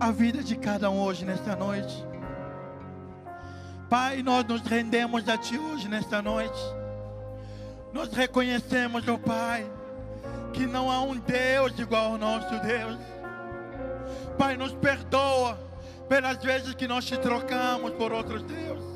[0.00, 2.04] a vida de cada um hoje, nesta noite.
[3.88, 6.60] Pai, nós nos rendemos a Ti hoje, nesta noite.
[7.92, 9.64] Nós reconhecemos, ó Pai,
[10.52, 12.98] que não há um Deus igual ao nosso Deus.
[14.36, 15.56] Pai, nos perdoa
[16.08, 18.90] pelas vezes que nós te trocamos por outros deuses.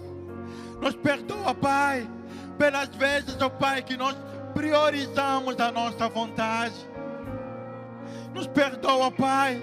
[0.80, 2.15] Nos perdoa, Pai,
[2.56, 4.16] pelas vezes, ó Pai, que nós
[4.54, 6.74] priorizamos a nossa vontade.
[8.34, 9.60] Nos perdoa, Pai,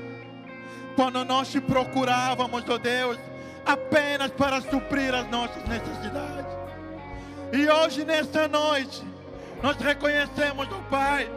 [0.95, 3.17] quando nós te procurávamos, ó Deus,
[3.65, 6.53] apenas para suprir as nossas necessidades.
[7.51, 9.03] E hoje, nesta noite,
[9.61, 11.29] nós reconhecemos, ó Pai,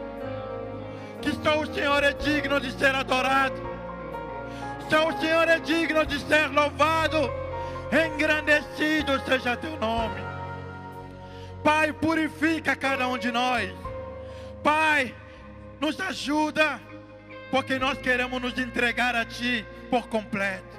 [1.21, 3.55] que só o Senhor é digno de ser adorado,
[4.89, 7.17] só o Senhor é digno de ser louvado,
[7.91, 10.26] engrandecido seja teu nome.
[11.63, 13.71] Pai, purifica cada um de nós.
[14.63, 15.15] Pai,
[15.79, 16.79] nos ajuda,
[17.51, 20.77] porque nós queremos nos entregar a Ti por completo.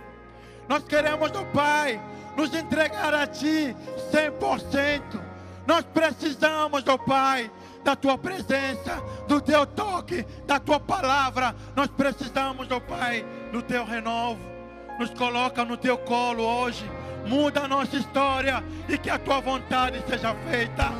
[0.68, 2.00] Nós queremos, ó Pai,
[2.36, 3.74] nos entregar a Ti
[4.12, 5.20] 100%.
[5.66, 7.50] Nós precisamos, ó Pai,
[7.82, 11.54] da Tua presença, do Teu toque, da Tua palavra.
[11.74, 14.40] Nós precisamos, ó Pai, do Teu renovo.
[14.98, 16.84] Nos coloca no Teu colo hoje.
[17.28, 20.90] Muda a nossa história e que a Tua vontade seja feita.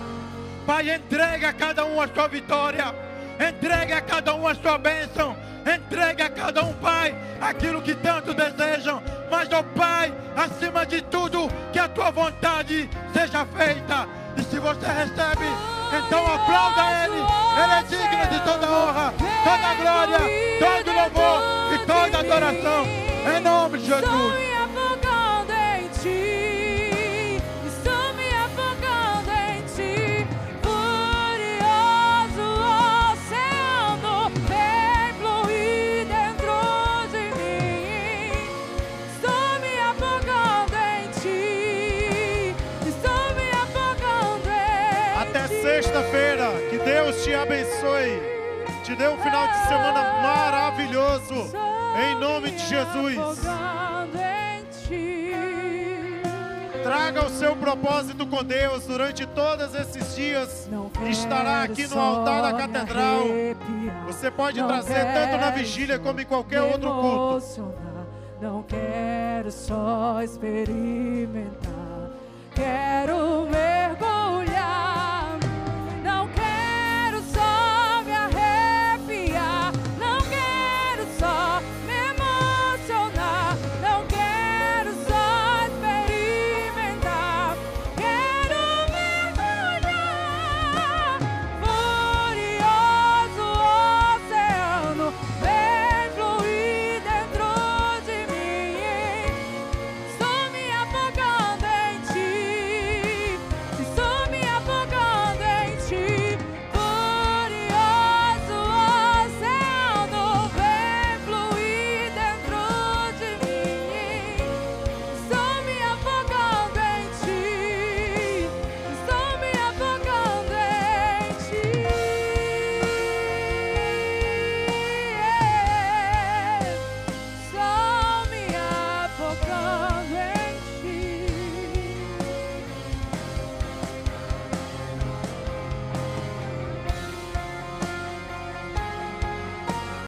[0.67, 2.95] Pai, entrega a cada um a sua vitória.
[3.41, 5.35] Entrega a cada um a sua bênção.
[5.65, 9.03] Entrega a cada um, Pai, aquilo que tanto desejam.
[9.31, 14.07] Mas, ó Pai, acima de tudo, que a tua vontade seja feita.
[14.37, 15.47] E se você recebe,
[15.97, 17.23] então aplauda Ele.
[17.63, 19.15] Ele é digno de toda honra,
[19.45, 20.19] toda glória,
[20.59, 21.43] todo louvor
[21.75, 22.85] e toda adoração.
[23.35, 24.58] Em nome de Jesus.
[48.89, 51.55] Te dê um final de semana maravilhoso.
[52.01, 53.19] Em nome de Jesus.
[56.83, 60.71] Traga o seu propósito com Deus durante todos esses dias.
[61.07, 63.25] Estará aqui no altar da catedral.
[64.07, 67.75] Você pode trazer tanto na vigília como em qualquer outro culto.
[68.41, 72.09] Não quero só experimentar,
[72.55, 73.47] quero